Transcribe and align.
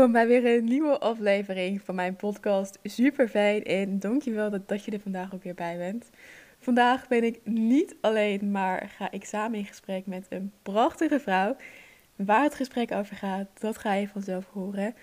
Welkom 0.00 0.18
bij 0.18 0.40
weer 0.40 0.56
een 0.56 0.64
nieuwe 0.64 0.98
aflevering 0.98 1.82
van 1.82 1.94
mijn 1.94 2.16
podcast. 2.16 2.78
Super 2.82 3.28
fijn 3.28 3.62
en 3.62 3.98
dankjewel 3.98 4.50
dat, 4.50 4.68
dat 4.68 4.84
je 4.84 4.90
er 4.90 5.00
vandaag 5.00 5.34
ook 5.34 5.42
weer 5.42 5.54
bij 5.54 5.76
bent. 5.76 6.10
Vandaag 6.58 7.08
ben 7.08 7.24
ik 7.24 7.40
niet 7.44 7.96
alleen, 8.00 8.50
maar 8.50 8.88
ga 8.88 9.10
ik 9.10 9.24
samen 9.24 9.58
in 9.58 9.64
gesprek 9.64 10.06
met 10.06 10.26
een 10.28 10.52
prachtige 10.62 11.20
vrouw. 11.20 11.56
Waar 12.16 12.42
het 12.42 12.54
gesprek 12.54 12.92
over 12.92 13.16
gaat, 13.16 13.60
dat 13.60 13.78
ga 13.78 13.94
je 13.94 14.08
vanzelf 14.08 14.46
horen. 14.46 14.94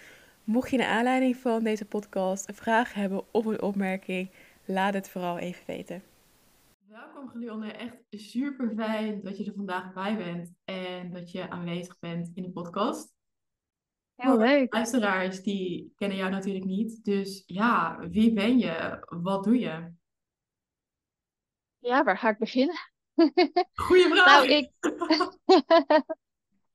Mocht 0.44 0.72
je 0.72 0.78
naar 0.78 0.88
aanleiding 0.88 1.36
van 1.36 1.64
deze 1.64 1.86
podcast 1.86 2.48
een 2.50 2.56
vraag 2.56 2.94
hebben 2.94 3.24
of 3.32 3.46
een 3.46 3.62
opmerking, 3.62 4.30
laat 4.66 4.94
het 4.94 5.10
vooral 5.10 5.38
even 5.38 5.64
weten. 5.66 6.04
Welkom 6.88 7.30
Glionne, 7.30 7.72
echt 7.72 7.98
super 8.10 8.72
fijn 8.76 9.22
dat 9.24 9.38
je 9.38 9.46
er 9.46 9.54
vandaag 9.56 9.94
bij 9.94 10.18
bent 10.18 10.54
en 10.66 11.12
dat 11.12 11.32
je 11.32 11.50
aanwezig 11.50 12.00
bent 12.00 12.32
in 12.34 12.44
de 12.44 12.52
podcast. 12.52 13.17
Heel 14.18 14.38
leuk. 14.38 14.74
Luisteraars 14.74 15.44
die 15.44 15.94
kennen 15.96 16.18
jou 16.18 16.32
natuurlijk 16.32 16.66
niet, 16.66 17.04
dus 17.04 17.44
ja, 17.46 18.00
wie 18.10 18.34
ben 18.34 18.58
je? 18.58 19.06
Wat 19.10 19.44
doe 19.44 19.60
je? 19.60 19.92
Ja, 21.78 22.04
waar 22.04 22.18
ga 22.18 22.30
ik 22.30 22.38
beginnen? 22.38 22.76
Goeie 23.74 24.08
vraag. 24.08 24.26
Nou, 24.26 24.48
ik... 24.48 24.72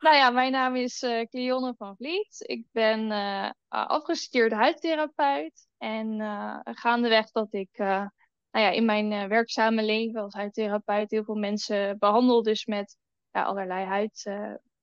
nou 0.05 0.17
ja, 0.17 0.31
mijn 0.31 0.53
naam 0.53 0.77
is 0.77 1.03
uh, 1.03 1.27
Cleonne 1.27 1.75
van 1.77 1.97
Vliet. 1.97 2.45
Ik 2.47 2.67
ben 2.73 3.11
uh, 3.11 3.51
afgestudeerd 3.69 4.53
huidtherapeut. 4.53 5.69
En 5.79 6.21
uh, 6.21 6.59
gaandeweg 6.65 7.31
dat 7.31 7.53
ik 7.53 7.77
nou 7.77 8.65
ja, 8.65 8.71
in 8.71 8.85
mijn 8.85 9.29
werkzame 9.29 9.83
leven 9.83 10.21
als 10.21 10.35
huidtherapeut 10.35 11.11
heel 11.11 11.25
veel 11.25 11.35
mensen 11.35 11.99
behandel. 11.99 12.43
Dus 12.43 12.67
met 12.67 12.97
ja, 13.31 13.43
allerlei 13.43 13.85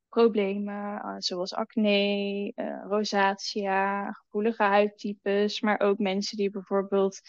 huidproblemen, 0.10 1.22
zoals 1.22 1.54
acne, 1.54 2.54
rosacea, 2.88 4.12
gevoelige 4.12 4.64
huidtypes. 4.64 5.62
Maar 5.62 5.80
ook 5.80 5.98
mensen 5.98 6.38
die 6.38 6.50
bijvoorbeeld 6.50 7.22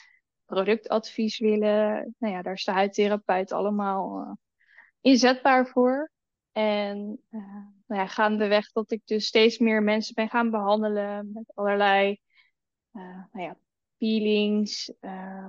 productadvies 0.44 1.38
willen. 1.38 2.14
Nou 2.18 2.34
ja, 2.34 2.42
daar 2.42 2.54
is 2.54 2.64
de 2.64 2.72
huidtherapeut 2.72 3.52
allemaal 3.52 4.20
uh, 4.20 4.32
inzetbaar 5.00 5.66
voor. 5.66 6.10
En 6.52 7.20
uh, 7.30 7.40
nou 7.86 8.00
ja, 8.00 8.06
gaandeweg 8.06 8.72
dat 8.72 8.90
ik 8.90 9.02
dus 9.04 9.26
steeds 9.26 9.58
meer 9.58 9.82
mensen 9.82 10.14
ben 10.14 10.28
gaan 10.28 10.50
behandelen 10.50 11.30
met 11.32 11.52
allerlei 11.54 12.18
nou 13.32 13.44
ja, 13.44 13.56
peelings, 13.98 14.92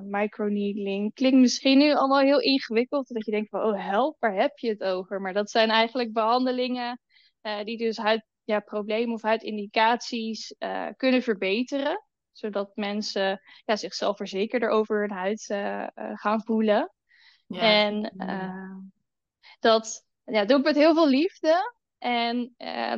microneedling. 0.01 1.13
Klinkt 1.13 1.38
misschien 1.38 1.77
nu 1.77 1.93
allemaal 1.93 2.19
heel 2.19 2.39
ingewikkeld, 2.39 3.07
dat 3.07 3.25
je 3.25 3.31
denkt 3.31 3.49
van, 3.49 3.61
oh 3.61 3.89
help, 3.89 4.16
waar 4.19 4.35
heb 4.35 4.57
je 4.57 4.69
het 4.69 4.83
over? 4.83 5.21
Maar 5.21 5.33
dat 5.33 5.51
zijn 5.51 5.69
eigenlijk 5.69 6.13
behandelingen 6.13 6.99
die 7.64 7.78
dus 7.78 7.97
huidproblemen 7.97 9.08
ja, 9.08 9.14
of 9.14 9.22
huidindicaties 9.22 10.56
kunnen 10.97 11.22
verbeteren 11.22 12.02
zodat 12.31 12.75
mensen 12.75 13.42
ja, 13.66 13.75
zichzelf 13.75 14.17
verzekerder 14.17 14.70
over 14.70 15.00
hun 15.00 15.11
huid 15.11 15.50
uh, 15.50 15.88
gaan 15.95 16.44
voelen. 16.44 16.94
Ja. 17.47 17.59
En 17.59 18.14
uh, 18.17 18.75
dat 19.59 20.06
ja, 20.23 20.45
doe 20.45 20.58
ik 20.58 20.64
met 20.64 20.75
heel 20.75 20.94
veel 20.94 21.09
liefde. 21.09 21.73
En 21.97 22.53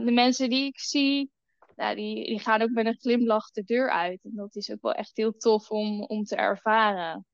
de 0.06 0.12
mensen 0.12 0.50
die 0.50 0.66
ik 0.66 0.80
zie, 0.80 1.32
nou, 1.76 1.96
die, 1.96 2.26
die 2.26 2.40
gaan 2.40 2.62
ook 2.62 2.70
met 2.70 2.86
een 2.86 3.00
glimlach 3.00 3.52
de 3.52 3.64
deur 3.64 3.92
uit. 3.92 4.24
En 4.24 4.32
dat 4.36 4.56
is 4.56 4.72
ook 4.72 4.82
wel 4.82 4.94
echt 4.94 5.18
heel 5.18 5.38
tof 5.38 5.70
om, 5.70 6.04
om 6.04 6.24
te 6.24 6.36
ervaren. 6.36 7.26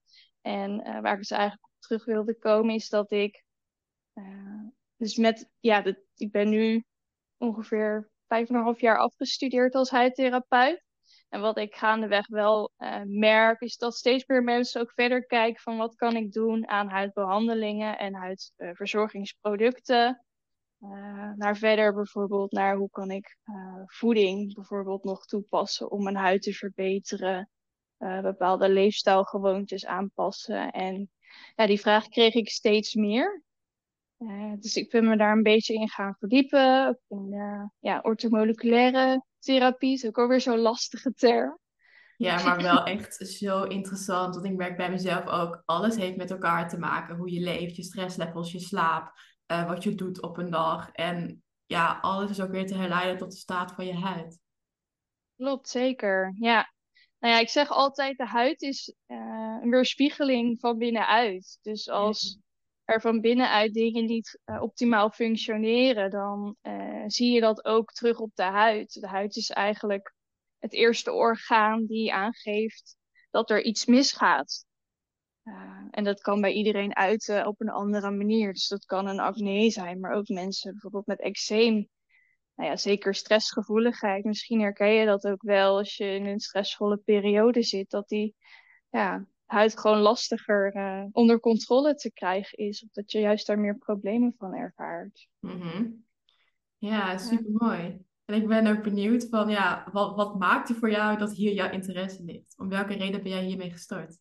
En 0.41 1.01
waar 1.01 1.13
ik 1.13 1.17
dus 1.17 1.31
eigenlijk 1.31 1.63
op 1.63 1.79
terug 1.79 2.05
wilde 2.05 2.37
komen, 2.37 2.75
is 2.75 2.89
dat 2.89 3.11
ik. 3.11 3.43
dus 4.95 5.15
met, 5.15 5.49
ja, 5.59 5.81
de, 5.81 6.03
ik 6.15 6.31
ben 6.31 6.49
nu 6.49 6.83
ongeveer 7.39 8.09
vijf 8.27 8.49
en 8.49 8.55
een 8.55 8.63
half 8.63 8.81
jaar 8.81 8.97
afgestudeerd 8.97 9.75
als 9.75 9.89
huidtherapeut. 9.89 10.83
En 11.29 11.41
wat 11.41 11.57
ik 11.57 11.75
gaandeweg 11.75 12.27
wel 12.27 12.71
uh, 12.77 13.01
merk, 13.05 13.61
is 13.61 13.77
dat 13.77 13.95
steeds 13.95 14.25
meer 14.25 14.43
mensen 14.43 14.81
ook 14.81 14.91
verder 14.91 15.25
kijken 15.25 15.61
van 15.61 15.77
wat 15.77 15.95
kan 15.95 16.15
ik 16.15 16.31
doen 16.31 16.67
aan 16.67 16.89
huidbehandelingen 16.89 17.97
en 17.97 18.13
huidverzorgingsproducten. 18.13 20.23
Uh, 20.79 21.31
naar 21.35 21.57
verder 21.57 21.93
bijvoorbeeld 21.93 22.51
naar 22.51 22.75
hoe 22.75 22.89
kan 22.89 23.11
ik 23.11 23.37
uh, 23.45 23.81
voeding 23.85 24.53
bijvoorbeeld 24.53 25.03
nog 25.03 25.25
toepassen 25.25 25.91
om 25.91 26.03
mijn 26.03 26.15
huid 26.15 26.41
te 26.41 26.53
verbeteren. 26.53 27.49
bepaalde 28.21 28.69
leefstijlgewoontes 28.69 29.85
aanpassen. 29.85 30.71
En 30.71 31.11
ja, 31.55 31.65
die 31.65 31.79
vraag 31.79 32.07
kreeg 32.07 32.33
ik 32.33 32.49
steeds 32.49 32.93
meer. 32.93 33.43
Dus 34.59 34.75
ik 34.75 34.89
ben 34.89 35.07
me 35.07 35.17
daar 35.17 35.31
een 35.31 35.43
beetje 35.43 35.73
in 35.73 35.89
gaan 35.89 36.15
verdiepen. 36.19 36.99
In 37.07 37.33
ja, 37.79 37.99
ortomoleculaire 38.01 39.23
therapie 39.39 39.93
is 39.93 40.05
ook 40.05 40.17
alweer 40.17 40.41
zo'n 40.41 40.59
lastige 40.59 41.13
term. 41.13 41.59
Ja, 42.19 42.35
maar 42.43 42.61
wel 42.61 42.83
echt 42.83 43.15
zo 43.15 43.63
interessant. 43.63 44.35
Want 44.35 44.47
ik 44.47 44.55
merk 44.55 44.77
bij 44.77 44.89
mezelf 44.89 45.27
ook, 45.27 45.61
alles 45.65 45.95
heeft 45.95 46.17
met 46.17 46.31
elkaar 46.31 46.69
te 46.69 46.77
maken. 46.77 47.15
Hoe 47.15 47.31
je 47.31 47.39
leeft, 47.39 47.75
je 47.75 47.83
stresslevels, 47.83 48.51
je 48.51 48.59
slaap, 48.59 49.11
uh, 49.51 49.67
wat 49.67 49.83
je 49.83 49.95
doet 49.95 50.21
op 50.21 50.37
een 50.37 50.49
dag. 50.49 50.91
En 50.91 51.43
ja, 51.65 51.99
alles 52.01 52.29
is 52.29 52.41
ook 52.41 52.51
weer 52.51 52.67
te 52.67 52.75
herleiden 52.75 53.17
tot 53.17 53.31
de 53.31 53.37
staat 53.37 53.71
van 53.71 53.85
je 53.85 53.95
huid. 53.95 54.39
Klopt, 55.35 55.69
zeker. 55.69 56.33
Ja. 56.39 56.73
Nou 57.19 57.33
ja, 57.33 57.39
ik 57.39 57.49
zeg 57.49 57.69
altijd, 57.69 58.17
de 58.17 58.25
huid 58.25 58.61
is 58.61 58.95
uh, 59.07 59.57
een 59.61 59.69
weerspiegeling 59.69 60.59
van 60.59 60.77
binnenuit. 60.77 61.59
Dus 61.61 61.89
als 61.89 62.39
er 62.89 63.01
van 63.01 63.21
binnenuit 63.21 63.73
dingen 63.73 64.05
niet 64.05 64.39
uh, 64.45 64.61
optimaal 64.61 65.09
functioneren, 65.09 66.09
dan 66.09 66.55
uh, 66.61 67.03
zie 67.07 67.31
je 67.31 67.39
dat 67.39 67.65
ook 67.65 67.91
terug 67.91 68.19
op 68.19 68.31
de 68.33 68.43
huid. 68.43 68.93
De 68.93 69.07
huid 69.07 69.35
is 69.35 69.49
eigenlijk 69.49 70.13
het 70.57 70.73
eerste 70.73 71.11
orgaan 71.11 71.85
die 71.85 72.13
aangeeft 72.13 72.97
dat 73.29 73.49
er 73.49 73.63
iets 73.63 73.85
misgaat. 73.85 74.65
Uh, 75.43 75.87
en 75.91 76.03
dat 76.03 76.21
kan 76.21 76.41
bij 76.41 76.51
iedereen 76.51 76.95
uiten 76.95 77.47
op 77.47 77.61
een 77.61 77.69
andere 77.69 78.11
manier. 78.11 78.53
Dus 78.53 78.67
dat 78.67 78.85
kan 78.85 79.07
een 79.07 79.19
acne 79.19 79.69
zijn, 79.69 79.99
maar 79.99 80.11
ook 80.11 80.27
mensen 80.27 80.71
bijvoorbeeld 80.71 81.05
met 81.05 81.21
eczeem. 81.21 81.89
Nou 82.55 82.69
ja, 82.69 82.75
zeker 82.77 83.15
stressgevoeligheid. 83.15 84.23
Misschien 84.23 84.61
herken 84.61 84.91
je 84.91 85.05
dat 85.05 85.27
ook 85.27 85.41
wel 85.41 85.77
als 85.77 85.97
je 85.97 86.05
in 86.05 86.25
een 86.25 86.39
stressvolle 86.39 86.97
periode 86.97 87.63
zit. 87.63 87.89
Dat 87.89 88.07
die 88.07 88.35
ja, 88.89 89.25
huid 89.49 89.79
gewoon 89.79 89.97
lastiger 89.97 90.75
uh, 90.75 91.05
onder 91.11 91.39
controle 91.39 91.95
te 91.95 92.11
krijgen 92.11 92.57
is. 92.57 92.83
Of 92.83 92.89
dat 92.91 93.11
je 93.11 93.19
juist 93.19 93.47
daar 93.47 93.59
meer 93.59 93.77
problemen 93.77 94.35
van 94.37 94.53
ervaart. 94.53 95.27
Mm 95.39 95.61
-hmm. 95.61 96.05
Ja, 96.77 97.17
super 97.17 97.51
mooi. 97.51 98.05
En 98.25 98.35
ik 98.35 98.47
ben 98.47 98.67
ook 98.67 98.83
benieuwd 98.83 99.27
van, 99.29 99.49
ja, 99.49 99.87
wat, 99.91 100.15
wat 100.15 100.39
maakte 100.39 100.73
voor 100.73 100.91
jou 100.91 101.17
dat 101.17 101.33
hier 101.33 101.53
jouw 101.53 101.71
interesse 101.71 102.23
ligt? 102.23 102.53
Om 102.57 102.69
welke 102.69 102.93
reden 102.93 103.23
ben 103.23 103.31
jij 103.31 103.43
hiermee 103.43 103.71
gestart? 103.71 104.17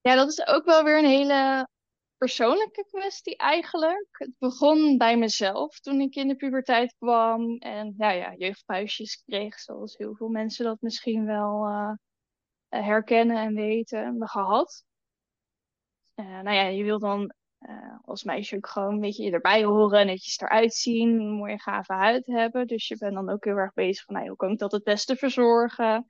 Ja, 0.00 0.14
dat 0.14 0.28
is 0.28 0.46
ook 0.46 0.64
wel 0.64 0.84
weer 0.84 0.98
een 0.98 1.04
hele 1.04 1.68
persoonlijke 2.16 2.84
kwestie 2.86 3.36
eigenlijk. 3.36 4.08
Het 4.10 4.32
begon 4.38 4.98
bij 4.98 5.16
mezelf 5.16 5.80
toen 5.80 6.00
ik 6.00 6.14
in 6.14 6.28
de 6.28 6.36
puberteit 6.36 6.94
kwam 6.98 7.56
en 7.56 7.94
ja, 7.98 8.10
ja, 8.10 8.34
jeugdpuisjes 8.34 9.22
kreeg, 9.24 9.58
zoals 9.58 9.96
heel 9.96 10.14
veel 10.14 10.28
mensen 10.28 10.64
dat 10.64 10.80
misschien 10.80 11.24
wel 11.24 11.68
uh, 11.68 11.88
eh, 11.88 11.94
herkennen 12.84 13.36
en 13.36 13.54
weten 13.54 14.28
gehad. 14.28 14.84
Uh, 16.14 16.40
nou 16.40 16.56
ja, 16.56 16.62
je 16.62 16.84
wil 16.84 16.98
dan 16.98 17.32
uh, 17.60 17.96
als 18.04 18.24
meisje 18.24 18.56
ook 18.56 18.68
gewoon 18.68 18.94
een 18.94 19.00
beetje 19.00 19.30
erbij 19.30 19.64
horen, 19.64 20.06
netjes 20.06 20.40
eruit 20.40 20.74
zien, 20.74 21.20
een 21.20 21.30
mooie 21.30 21.60
gave 21.60 21.92
huid 21.92 22.26
hebben. 22.26 22.66
Dus 22.66 22.88
je 22.88 22.96
bent 22.96 23.14
dan 23.14 23.30
ook 23.30 23.44
heel 23.44 23.56
erg 23.56 23.72
bezig 23.72 24.04
van, 24.04 24.14
nou, 24.14 24.26
hoe 24.28 24.36
kan 24.36 24.50
ik 24.50 24.58
dat 24.58 24.72
het 24.72 24.84
beste 24.84 25.16
verzorgen? 25.16 26.06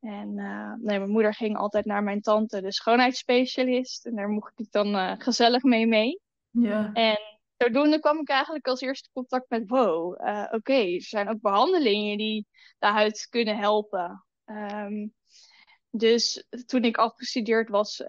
En 0.00 0.34
nee, 0.80 0.98
mijn 0.98 1.10
moeder 1.10 1.34
ging 1.34 1.56
altijd 1.56 1.84
naar 1.84 2.02
mijn 2.02 2.20
tante, 2.20 2.60
de 2.60 2.72
schoonheidsspecialist. 2.72 4.06
En 4.06 4.14
daar 4.14 4.28
mocht 4.28 4.60
ik 4.60 4.70
dan 4.70 5.20
gezellig 5.20 5.62
mee 5.62 5.86
mee. 5.86 6.20
Ja. 6.50 6.92
En 6.92 7.18
zodoende 7.56 8.00
kwam 8.00 8.20
ik 8.20 8.28
eigenlijk 8.28 8.66
als 8.66 8.80
eerste 8.80 9.08
contact 9.12 9.50
met, 9.50 9.68
wow, 9.68 10.12
oké, 10.54 10.72
er 10.72 11.02
zijn 11.02 11.28
ook 11.28 11.40
behandelingen 11.40 12.18
die 12.18 12.46
de 12.78 12.86
huid 12.86 13.26
kunnen 13.30 13.56
helpen. 13.56 14.24
Um, 14.44 15.14
dus 15.94 16.46
toen 16.66 16.84
ik 16.84 16.96
afgestudeerd 16.96 17.68
was, 17.68 18.00
uh, 18.00 18.08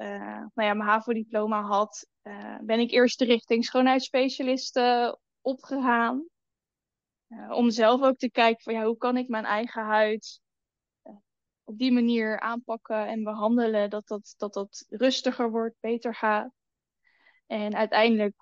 nou 0.54 0.68
ja, 0.68 0.74
mijn 0.74 0.90
HAVO-diploma 0.90 1.62
had, 1.62 2.08
uh, 2.24 2.58
ben 2.62 2.80
ik 2.80 2.92
eerst 2.92 3.20
de 3.20 3.26
richting 3.26 3.66
schoonheidsspecialist 3.66 4.78
uh, 4.78 5.14
opgegaan. 5.42 6.28
om 7.50 7.70
zelf 7.70 8.02
ook 8.02 8.18
te 8.18 8.32
kijken 8.32 8.64
van 8.64 8.74
ja, 8.74 8.86
hoe 8.86 8.98
kan 8.98 9.18
ik 9.18 9.28
mijn 9.28 9.46
eigen 9.46 9.84
huid 9.84 10.42
op 11.64 11.78
die 11.78 11.92
manier 11.92 12.40
aanpakken 12.40 13.08
en 13.08 13.24
behandelen, 13.24 13.90
dat 13.90 14.08
dat, 14.08 14.34
dat 14.38 14.54
dat 14.54 14.86
rustiger 14.90 15.52
wordt, 15.52 15.76
beter 15.80 16.16
gaat. 16.16 16.52
En 17.48 17.76
uiteindelijk 17.76 18.36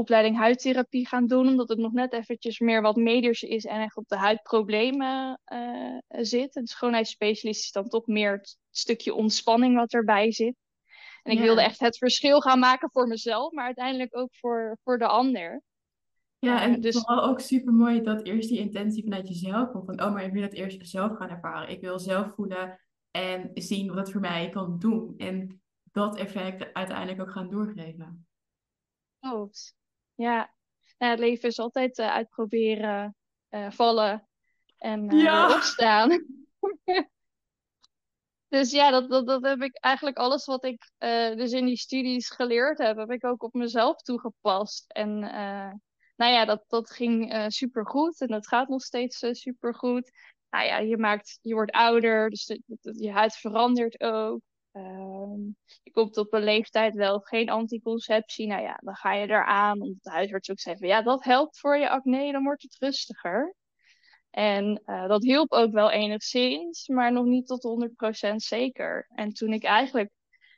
opleiding 0.00 0.36
huidtherapie 0.36 1.06
gaan 1.06 1.26
doen, 1.26 1.46
omdat 1.46 1.68
het 1.68 1.78
nog 1.78 1.92
net 1.92 2.12
eventjes 2.12 2.58
meer 2.58 2.82
wat 2.82 2.96
medisch 2.96 3.42
is 3.42 3.64
en 3.64 3.80
echt 3.80 3.96
op 3.96 4.08
de 4.08 4.16
huidproblemen 4.16 5.40
uh, 5.52 5.98
zit. 6.08 6.56
En 6.56 6.66
schoonheidsspecialist 6.66 7.64
is 7.64 7.72
dan 7.72 7.88
toch 7.88 8.06
meer 8.06 8.32
het 8.32 8.58
stukje 8.70 9.14
ontspanning 9.14 9.76
wat 9.76 9.92
erbij 9.92 10.32
zit. 10.32 10.54
En 11.22 11.32
ik 11.32 11.40
wilde 11.40 11.62
echt 11.62 11.80
het 11.80 11.98
verschil 11.98 12.40
gaan 12.40 12.58
maken 12.58 12.90
voor 12.92 13.06
mezelf, 13.06 13.52
maar 13.52 13.64
uiteindelijk 13.64 14.16
ook 14.16 14.34
voor, 14.34 14.78
voor 14.82 14.98
de 14.98 15.06
ander. 15.06 15.62
Ja, 16.38 16.62
en 16.62 16.80
dus 16.80 17.00
vooral 17.00 17.24
ook 17.24 17.40
super 17.40 17.72
mooi 17.72 18.02
dat 18.02 18.26
eerst 18.26 18.48
die 18.48 18.58
intentie 18.58 19.02
vanuit 19.02 19.28
jezelf 19.28 19.70
komt. 19.70 19.84
Van, 19.84 20.02
oh, 20.02 20.12
maar 20.12 20.24
ik 20.24 20.32
wil 20.32 20.42
het 20.42 20.54
eerst 20.54 20.88
zelf 20.88 21.16
gaan 21.16 21.28
ervaren. 21.28 21.70
Ik 21.70 21.80
wil 21.80 21.98
zelf 21.98 22.34
voelen 22.34 22.80
en 23.10 23.50
zien 23.54 23.88
wat 23.88 23.96
het 23.96 24.10
voor 24.10 24.20
mij 24.20 24.48
kan 24.48 24.78
doen. 24.78 25.14
En 25.16 25.62
dat 25.92 26.16
effect 26.16 26.74
uiteindelijk 26.74 27.20
ook 27.20 27.30
gaan 27.30 27.48
doorgeven. 27.48 28.26
Klopt. 29.18 29.74
Ja. 30.20 30.52
Nou, 30.98 31.10
het 31.12 31.20
leven 31.20 31.48
is 31.48 31.58
altijd 31.58 31.98
uh, 31.98 32.10
uitproberen, 32.10 33.16
uh, 33.50 33.70
vallen 33.70 34.28
en 34.76 35.14
uh, 35.14 35.22
Ja. 35.22 35.46
opstaan. 35.56 36.24
dus 38.48 38.70
ja, 38.70 38.90
dat, 38.90 39.10
dat, 39.10 39.26
dat 39.26 39.42
heb 39.42 39.62
ik 39.62 39.76
eigenlijk 39.76 40.16
alles 40.16 40.44
wat 40.44 40.64
ik 40.64 40.90
dus 41.36 41.52
in 41.52 41.66
die 41.66 41.76
studies 41.76 42.30
geleerd 42.30 42.78
heb, 42.78 42.96
heb 42.96 43.10
ik 43.10 43.24
ook 43.24 43.42
op 43.42 43.52
mezelf 43.52 43.96
toegepast. 43.96 44.84
En 44.92 45.18
nou 46.20 46.32
ja, 46.32 46.44
dat, 46.44 46.64
dat 46.68 46.90
ging 46.90 47.34
uh, 47.34 47.44
supergoed 47.48 48.20
en 48.20 48.26
dat 48.26 48.48
gaat 48.48 48.68
nog 48.68 48.82
steeds 48.82 49.22
uh, 49.22 49.32
supergoed. 49.32 50.10
Nou 50.50 50.64
ja, 50.64 50.78
je, 50.78 50.96
maakt, 50.96 51.38
je 51.42 51.54
wordt 51.54 51.70
ouder, 51.70 52.30
dus 52.30 52.46
de, 52.46 52.62
de, 52.66 53.02
je 53.02 53.10
huid 53.10 53.36
verandert 53.36 54.00
ook. 54.00 54.40
Uh, 54.72 55.52
je 55.82 55.90
komt 55.90 56.16
op 56.16 56.32
een 56.32 56.42
leeftijd 56.42 56.94
wel 56.94 57.20
geen 57.20 57.48
anticonceptie. 57.48 58.46
Nou 58.46 58.62
ja, 58.62 58.78
dan 58.82 58.94
ga 58.94 59.14
je 59.14 59.26
eraan. 59.26 59.80
Omdat 59.80 60.02
de 60.02 60.10
huisarts 60.10 60.50
ook 60.50 60.60
zei 60.60 60.76
van 60.76 60.88
ja, 60.88 61.02
dat 61.02 61.24
helpt 61.24 61.58
voor 61.58 61.78
je 61.78 61.88
acne, 61.88 62.32
dan 62.32 62.42
wordt 62.42 62.62
het 62.62 62.76
rustiger. 62.78 63.54
En 64.30 64.82
uh, 64.86 65.08
dat 65.08 65.22
hielp 65.22 65.52
ook 65.52 65.72
wel 65.72 65.90
enigszins, 65.90 66.88
maar 66.88 67.12
nog 67.12 67.24
niet 67.24 67.46
tot 67.46 67.90
100% 68.32 68.34
zeker. 68.34 69.06
En 69.14 69.32
toen 69.32 69.52
ik 69.52 69.64
eigenlijk, 69.64 70.10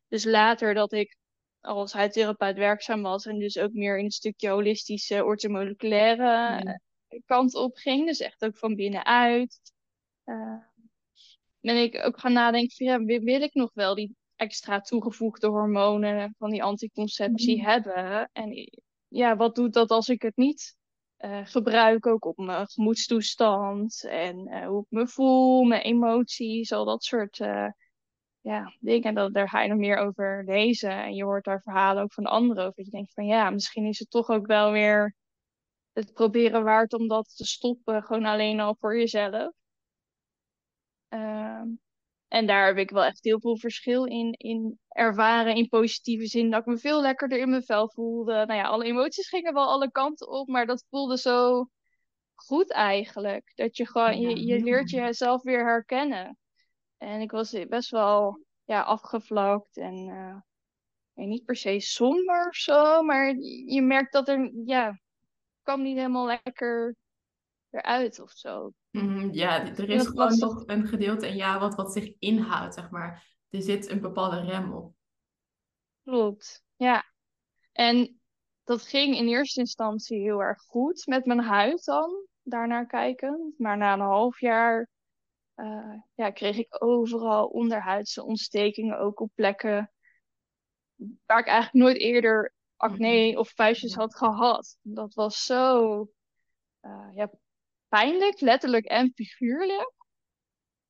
dus 0.09 0.25
later 0.25 0.75
dat 0.75 0.93
ik 0.93 1.17
als 1.61 1.93
huidtherapeut 1.93 2.57
werkzaam 2.57 3.03
was 3.03 3.27
en 3.27 3.39
dus 3.39 3.59
ook 3.59 3.73
meer 3.73 3.99
in 3.99 4.05
het 4.05 4.15
stukje 4.15 4.49
holistische, 4.49 5.25
orthomoleculaire 5.25 6.25
ja. 6.25 6.81
kant 7.27 7.55
op 7.55 7.77
ging, 7.77 8.07
dus 8.07 8.21
echt 8.21 8.45
ook 8.45 8.57
van 8.57 8.75
binnenuit. 8.75 9.61
Uh, 10.25 10.57
ben 11.63 11.83
ik 11.83 12.05
ook 12.05 12.19
gaan 12.19 12.33
nadenken 12.33 12.77
van 12.77 12.87
ja, 12.87 13.21
wil 13.23 13.43
ik 13.43 13.55
nog 13.55 13.71
wel 13.75 13.95
die 13.95 14.17
extra 14.37 14.81
toegevoegde 14.81 15.47
hormonen 15.47 16.35
van 16.39 16.51
die 16.51 16.63
anticonceptie 16.63 17.59
mm. 17.59 17.65
hebben? 17.65 18.31
En 18.33 18.71
ja, 19.09 19.37
wat 19.37 19.55
doet 19.55 19.73
dat 19.73 19.91
als 19.91 20.09
ik 20.09 20.23
het 20.23 20.37
niet 20.37 20.77
uh, 21.19 21.47
gebruik, 21.47 22.07
ook 22.07 22.25
op 22.25 22.37
mijn 22.37 22.69
gemoedstoestand 22.69 24.05
en 24.05 24.49
uh, 24.49 24.67
hoe 24.67 24.81
ik 24.81 24.91
me 24.91 25.07
voel, 25.09 25.63
mijn 25.63 25.83
emoties, 25.83 26.73
al 26.73 26.85
dat 26.85 27.05
soort 27.05 27.39
uh, 27.39 27.69
ja, 28.41 28.77
dingen. 28.81 29.15
Dat, 29.15 29.35
daar 29.35 29.49
ga 29.49 29.63
je 29.63 29.69
nog 29.69 29.79
meer 29.79 29.97
over 29.97 30.45
lezen 30.47 30.91
en 30.91 31.15
je 31.15 31.25
hoort 31.25 31.45
daar 31.45 31.63
verhalen 31.63 32.03
ook 32.03 32.13
van 32.13 32.25
anderen 32.25 32.63
over. 32.63 32.77
Dat 32.77 32.85
je 32.85 32.91
denkt 32.91 33.13
van 33.15 33.27
ja, 33.27 33.51
misschien 33.51 33.87
is 33.87 33.99
het 33.99 34.11
toch 34.11 34.29
ook 34.29 34.47
wel 34.47 34.73
weer 34.73 35.17
het 35.93 36.13
proberen 36.13 36.65
waard 36.65 36.93
om 36.93 37.09
dat 37.09 37.37
te 37.37 37.45
stoppen, 37.45 38.03
gewoon 38.03 38.25
alleen 38.25 38.61
al 38.61 38.77
voor 38.81 38.99
jezelf. 38.99 39.53
Uh, 41.15 41.63
en 42.29 42.47
daar 42.47 42.67
heb 42.67 42.77
ik 42.77 42.91
wel 42.91 43.05
echt 43.05 43.25
heel 43.25 43.41
veel 43.41 43.57
verschil 43.57 44.05
in, 44.05 44.33
in 44.33 44.79
ervaren, 44.89 45.55
in 45.55 45.69
positieve 45.69 46.27
zin. 46.27 46.51
Dat 46.51 46.61
ik 46.61 46.67
me 46.67 46.79
veel 46.79 47.01
lekkerder 47.01 47.39
in 47.39 47.51
mijn 47.51 47.63
vel 47.63 47.91
voelde. 47.91 48.33
Nou 48.33 48.55
ja, 48.55 48.63
alle 48.63 48.85
emoties 48.85 49.29
gingen 49.29 49.55
wel 49.55 49.69
alle 49.69 49.91
kanten 49.91 50.29
op, 50.29 50.49
maar 50.49 50.67
dat 50.67 50.85
voelde 50.89 51.19
zo 51.19 51.67
goed 52.35 52.71
eigenlijk. 52.71 53.53
Dat 53.55 53.77
je 53.77 53.87
gewoon, 53.87 54.21
ja, 54.21 54.29
je, 54.29 54.47
je 54.47 54.63
leert 54.63 54.91
jezelf 54.91 55.43
weer 55.43 55.65
herkennen. 55.65 56.39
En 56.99 57.21
ik 57.21 57.31
was 57.31 57.67
best 57.69 57.91
wel 57.91 58.45
ja, 58.65 58.83
afgevlakt 58.83 59.77
en 59.77 60.09
uh, 61.15 61.27
niet 61.27 61.45
per 61.45 61.57
se 61.57 61.81
somber 61.81 62.47
of 62.49 62.55
zo, 62.55 63.03
maar 63.03 63.35
je 63.67 63.83
merkt 63.83 64.13
dat 64.13 64.29
er, 64.29 64.53
ja, 64.65 65.01
kwam 65.63 65.83
niet 65.83 65.97
helemaal 65.97 66.27
lekker 66.27 66.97
eruit 67.71 68.21
of 68.21 68.31
zo. 68.31 68.73
Mm, 68.93 69.33
ja, 69.33 69.67
er 69.67 69.91
is 69.91 70.07
gewoon 70.07 70.29
was... 70.29 70.39
nog 70.39 70.63
een 70.67 70.87
gedeelte 70.87 71.29
in 71.29 71.37
jou 71.37 71.61
wat, 71.61 71.75
wat 71.75 71.93
zich 71.93 72.15
inhoudt, 72.19 72.75
zeg 72.75 72.91
maar. 72.91 73.27
Er 73.51 73.63
zit 73.63 73.91
een 73.91 74.01
bepaalde 74.01 74.41
rem 74.41 74.73
op. 74.73 74.95
Klopt, 76.05 76.65
ja. 76.77 77.05
En 77.73 78.21
dat 78.65 78.83
ging 78.83 79.17
in 79.17 79.29
eerste 79.29 79.61
instantie 79.61 80.21
heel 80.21 80.43
erg 80.43 80.63
goed 80.63 81.07
met 81.07 81.25
mijn 81.25 81.41
huid 81.41 81.85
dan, 81.85 82.27
daarnaar 82.43 82.87
kijken. 82.87 83.55
Maar 83.59 83.77
na 83.77 83.93
een 83.93 84.01
half 84.01 84.41
jaar 84.41 84.89
uh, 85.57 85.95
ja, 86.15 86.31
kreeg 86.31 86.57
ik 86.57 86.83
overal 86.83 87.47
onderhuidse 87.47 88.25
ontstekingen, 88.25 88.99
ook 88.99 89.21
op 89.21 89.31
plekken 89.35 89.93
waar 91.27 91.39
ik 91.39 91.47
eigenlijk 91.47 91.85
nooit 91.85 91.97
eerder 91.97 92.55
acne 92.77 93.39
of 93.39 93.51
vuistjes 93.51 93.95
had 93.95 94.17
gehad. 94.17 94.77
Dat 94.83 95.15
was 95.15 95.45
zo 95.45 95.91
uh, 96.83 97.09
ja, 97.15 97.31
pijnlijk, 97.93 98.41
letterlijk 98.41 98.85
en 98.85 99.13
figuurlijk. 99.15 99.93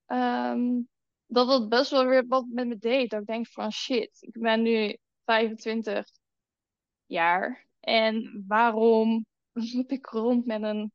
Um, 0.06 0.88
dat 1.26 1.48
het 1.48 1.68
best 1.68 1.90
wel 1.90 2.06
weer 2.06 2.26
wat 2.26 2.46
met 2.48 2.66
me 2.66 2.78
deed. 2.78 3.10
Dat 3.10 3.20
ik 3.20 3.26
denk 3.26 3.46
van 3.46 3.72
shit, 3.72 4.16
ik 4.20 4.40
ben 4.40 4.62
nu 4.62 4.96
25 5.24 6.06
jaar. 7.06 7.66
En 7.80 8.44
waarom 8.46 9.26
loop 9.72 9.90
ik 9.90 10.06
rond 10.06 10.46
met 10.46 10.62
een 10.62 10.92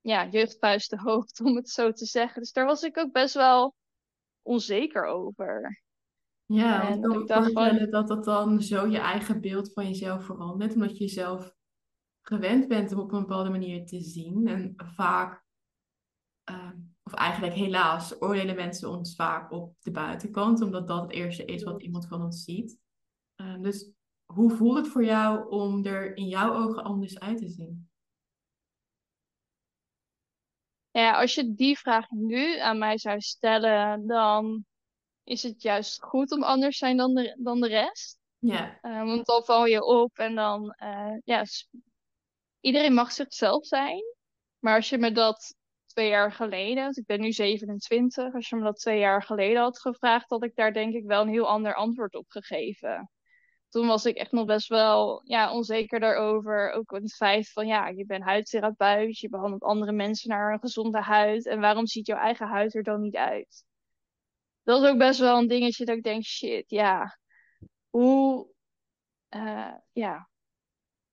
ja, 0.00 0.30
te 0.30 0.96
hoofd, 0.96 1.40
om 1.40 1.56
het 1.56 1.68
zo 1.68 1.92
te 1.92 2.06
zeggen. 2.06 2.40
Dus 2.40 2.52
daar 2.52 2.66
was 2.66 2.82
ik 2.82 2.98
ook 2.98 3.12
best 3.12 3.34
wel 3.34 3.74
onzeker 4.42 5.04
over. 5.04 5.82
Ja, 6.44 6.88
en 6.88 7.02
ik 7.02 7.26
dacht 7.26 7.52
van... 7.52 7.90
dat 7.90 8.08
dat 8.08 8.24
dan 8.24 8.62
zo 8.62 8.86
je 8.86 8.98
eigen 8.98 9.40
beeld 9.40 9.72
van 9.72 9.86
jezelf 9.86 10.24
verandert. 10.24 10.74
Omdat 10.74 10.98
je 10.98 11.04
jezelf 11.04 11.54
gewend 12.22 12.68
bent 12.68 12.92
om 12.92 12.98
op 12.98 13.12
een 13.12 13.20
bepaalde 13.20 13.50
manier 13.50 13.86
te 13.86 14.00
zien. 14.00 14.46
En 14.46 14.74
vaak, 14.76 15.44
uh, 16.50 16.70
of 17.02 17.14
eigenlijk 17.14 17.54
helaas, 17.54 18.22
oordelen 18.22 18.56
mensen 18.56 18.90
ons 18.90 19.14
vaak 19.14 19.52
op 19.52 19.76
de 19.78 19.90
buitenkant. 19.90 20.60
Omdat 20.60 20.88
dat 20.88 21.02
het 21.02 21.12
eerste 21.12 21.44
is 21.44 21.62
wat 21.62 21.82
iemand 21.82 22.06
van 22.06 22.22
ons 22.22 22.44
ziet. 22.44 22.78
Uh, 23.36 23.60
dus 23.60 23.90
hoe 24.24 24.50
voelt 24.50 24.76
het 24.76 24.88
voor 24.88 25.04
jou 25.04 25.48
om 25.48 25.84
er 25.84 26.16
in 26.16 26.26
jouw 26.26 26.54
ogen 26.54 26.84
anders 26.84 27.20
uit 27.20 27.38
te 27.38 27.48
zien? 27.48 27.88
Ja, 30.90 31.20
als 31.20 31.34
je 31.34 31.54
die 31.54 31.78
vraag 31.78 32.10
nu 32.10 32.58
aan 32.58 32.78
mij 32.78 32.98
zou 32.98 33.20
stellen, 33.20 34.06
dan 34.06 34.64
is 35.24 35.42
het 35.42 35.62
juist 35.62 36.02
goed 36.02 36.32
om 36.32 36.42
anders 36.42 36.78
zijn 36.78 36.96
dan 36.96 37.14
de, 37.14 37.36
dan 37.38 37.60
de 37.60 37.68
rest. 37.68 38.18
Ja. 38.38 38.78
Uh, 38.82 39.04
want 39.04 39.26
dan 39.26 39.44
val 39.44 39.66
je 39.66 39.84
op 39.84 40.18
en 40.18 40.34
dan, 40.34 40.74
uh, 40.82 41.16
ja, 41.24 41.44
iedereen 42.60 42.94
mag 42.94 43.12
zichzelf 43.12 43.66
zijn. 43.66 44.02
Maar 44.58 44.76
als 44.76 44.88
je 44.88 44.98
me 44.98 45.12
dat 45.12 45.54
twee 45.86 46.08
jaar 46.08 46.32
geleden, 46.32 46.82
want 46.82 46.98
ik 46.98 47.06
ben 47.06 47.20
nu 47.20 47.32
27, 47.32 48.34
als 48.34 48.48
je 48.48 48.56
me 48.56 48.62
dat 48.62 48.78
twee 48.78 48.98
jaar 48.98 49.22
geleden 49.22 49.62
had 49.62 49.80
gevraagd, 49.80 50.30
had 50.30 50.44
ik 50.44 50.54
daar 50.54 50.72
denk 50.72 50.94
ik 50.94 51.04
wel 51.04 51.22
een 51.22 51.28
heel 51.28 51.48
ander 51.48 51.74
antwoord 51.74 52.14
op 52.14 52.28
gegeven 52.28 53.10
toen 53.70 53.86
was 53.86 54.04
ik 54.04 54.16
echt 54.16 54.32
nog 54.32 54.46
best 54.46 54.68
wel 54.68 55.22
ja, 55.24 55.52
onzeker 55.52 56.00
daarover. 56.00 56.70
Ook 56.70 56.90
het 56.90 57.14
feit 57.14 57.52
van 57.52 57.66
ja, 57.66 57.88
je 57.88 58.06
bent 58.06 58.24
huidtherapeut, 58.24 59.18
je 59.18 59.28
behandelt 59.28 59.62
andere 59.62 59.92
mensen 59.92 60.28
naar 60.28 60.52
een 60.52 60.58
gezonde 60.58 61.00
huid. 61.00 61.46
En 61.46 61.60
waarom 61.60 61.86
ziet 61.86 62.06
jouw 62.06 62.18
eigen 62.18 62.46
huid 62.46 62.74
er 62.74 62.82
dan 62.82 63.00
niet 63.00 63.16
uit? 63.16 63.64
Dat 64.62 64.82
is 64.82 64.88
ook 64.88 64.98
best 64.98 65.20
wel 65.20 65.38
een 65.38 65.48
dingetje 65.48 65.84
dat 65.84 65.96
ik 65.96 66.02
denk, 66.02 66.24
shit, 66.24 66.70
ja, 66.70 67.18
hoe, 67.88 68.48
uh, 69.30 69.74
ja, 69.92 70.28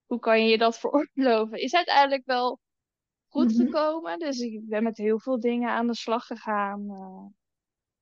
hoe 0.08 0.20
kan 0.20 0.44
je 0.44 0.50
je 0.50 0.58
dat 0.58 0.78
veroorloven? 0.80 1.62
Is 1.62 1.76
uiteindelijk 1.76 2.26
wel 2.26 2.60
goed 3.28 3.54
Mhm. 3.54 3.66
gekomen. 3.66 4.20
Dus 4.20 4.40
ik 4.40 4.68
ben 4.68 4.84
met 4.84 4.98
heel 4.98 5.20
veel 5.20 5.40
dingen 5.40 5.70
aan 5.70 5.88
de 5.88 5.96
slag 5.96 6.26
gegaan. 6.26 6.82
Uh, 6.82 7.26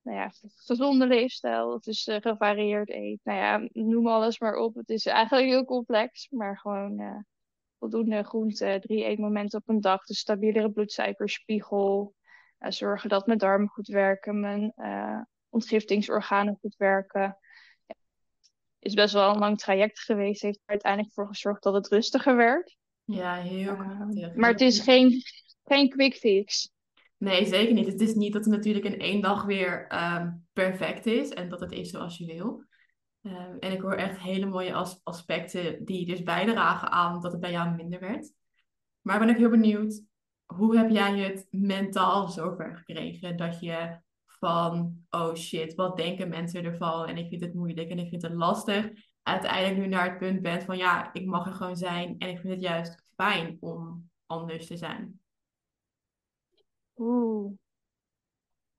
nou 0.02 0.18
ja, 0.18 0.30
gezonde 0.56 1.06
leefstijl. 1.06 1.72
Het 1.72 1.86
is 1.86 2.06
uh, 2.06 2.16
gevarieerd 2.20 2.90
eten. 2.90 3.20
Nou 3.22 3.38
ja, 3.38 3.68
noem 3.72 4.06
alles 4.06 4.38
maar 4.38 4.54
op. 4.56 4.74
Het 4.74 4.88
is 4.88 5.06
eigenlijk 5.06 5.48
heel 5.48 5.64
complex, 5.64 6.28
maar 6.30 6.58
gewoon 6.58 7.00
uh, 7.00 7.18
voldoende 7.78 8.22
groente, 8.22 8.78
drie 8.80 9.04
eetmomenten 9.04 9.58
op 9.58 9.68
een 9.68 9.80
dag, 9.80 10.04
de 10.04 10.14
stabielere 10.14 10.70
bloedsuikerspiegel. 10.70 12.14
Zorgen 12.58 13.08
dat 13.08 13.26
mijn 13.26 13.38
darmen 13.38 13.68
goed 13.68 13.86
werken, 13.86 14.40
mijn 14.40 14.74
ontgiftingsorganen 15.48 16.58
goed 16.60 16.76
werken. 16.76 17.38
Is 18.78 18.94
best 18.94 19.14
wel 19.14 19.32
een 19.32 19.38
lang 19.38 19.58
traject 19.58 20.00
geweest. 20.00 20.42
Heeft 20.42 20.60
er 20.64 20.70
uiteindelijk 20.70 21.12
voor 21.12 21.26
gezorgd 21.26 21.62
dat 21.62 21.74
het 21.74 21.88
rustiger 21.88 22.36
werd. 22.36 22.76
Ja, 23.04 23.34
heel 23.34 23.76
krachtig. 23.76 24.34
Maar 24.34 24.50
het 24.50 24.60
is 24.60 24.80
geen, 24.80 25.22
geen 25.64 25.88
quick 25.88 26.14
fix. 26.14 26.70
Nee, 27.18 27.46
zeker 27.46 27.74
niet. 27.74 27.86
Het 27.86 28.00
is 28.00 28.14
niet 28.14 28.32
dat 28.32 28.44
het 28.44 28.54
natuurlijk 28.54 28.84
in 28.84 28.98
één 28.98 29.20
dag 29.20 29.44
weer 29.44 29.86
um, 29.94 30.46
perfect 30.52 31.06
is 31.06 31.28
en 31.28 31.48
dat 31.48 31.60
het 31.60 31.72
is 31.72 31.90
zoals 31.90 32.18
je 32.18 32.26
wil. 32.26 32.64
Um, 33.22 33.58
en 33.58 33.72
ik 33.72 33.80
hoor 33.80 33.94
echt 33.94 34.20
hele 34.20 34.46
mooie 34.46 34.74
as 34.74 35.00
aspecten 35.02 35.84
die 35.84 36.06
dus 36.06 36.22
bijdragen 36.22 36.90
aan 36.90 37.20
dat 37.20 37.32
het 37.32 37.40
bij 37.40 37.50
jou 37.50 37.74
minder 37.74 38.00
werd. 38.00 38.32
Maar 39.00 39.18
ben 39.18 39.28
ik 39.28 39.36
heel 39.36 39.50
benieuwd, 39.50 40.02
hoe 40.46 40.76
heb 40.76 40.90
jij 40.90 41.18
het 41.18 41.46
mentaal 41.50 42.28
zover 42.28 42.76
gekregen 42.76 43.36
dat 43.36 43.60
je 43.60 43.98
van, 44.38 45.04
oh 45.10 45.34
shit, 45.34 45.74
wat 45.74 45.96
denken 45.96 46.28
mensen 46.28 46.64
ervan? 46.64 47.08
En 47.08 47.16
ik 47.16 47.28
vind 47.28 47.40
het 47.40 47.54
moeilijk 47.54 47.90
en 47.90 47.98
ik 47.98 48.08
vind 48.08 48.22
het 48.22 48.34
lastig. 48.34 48.90
Uiteindelijk 49.22 49.76
nu 49.76 49.86
naar 49.86 50.10
het 50.10 50.18
punt 50.18 50.42
bent 50.42 50.64
van, 50.64 50.76
ja, 50.76 51.12
ik 51.12 51.26
mag 51.26 51.46
er 51.46 51.52
gewoon 51.52 51.76
zijn 51.76 52.18
en 52.18 52.28
ik 52.28 52.38
vind 52.38 52.52
het 52.52 52.62
juist 52.62 53.02
fijn 53.14 53.56
om 53.60 54.10
anders 54.26 54.66
te 54.66 54.76
zijn? 54.76 55.20
Oeh. 56.96 57.52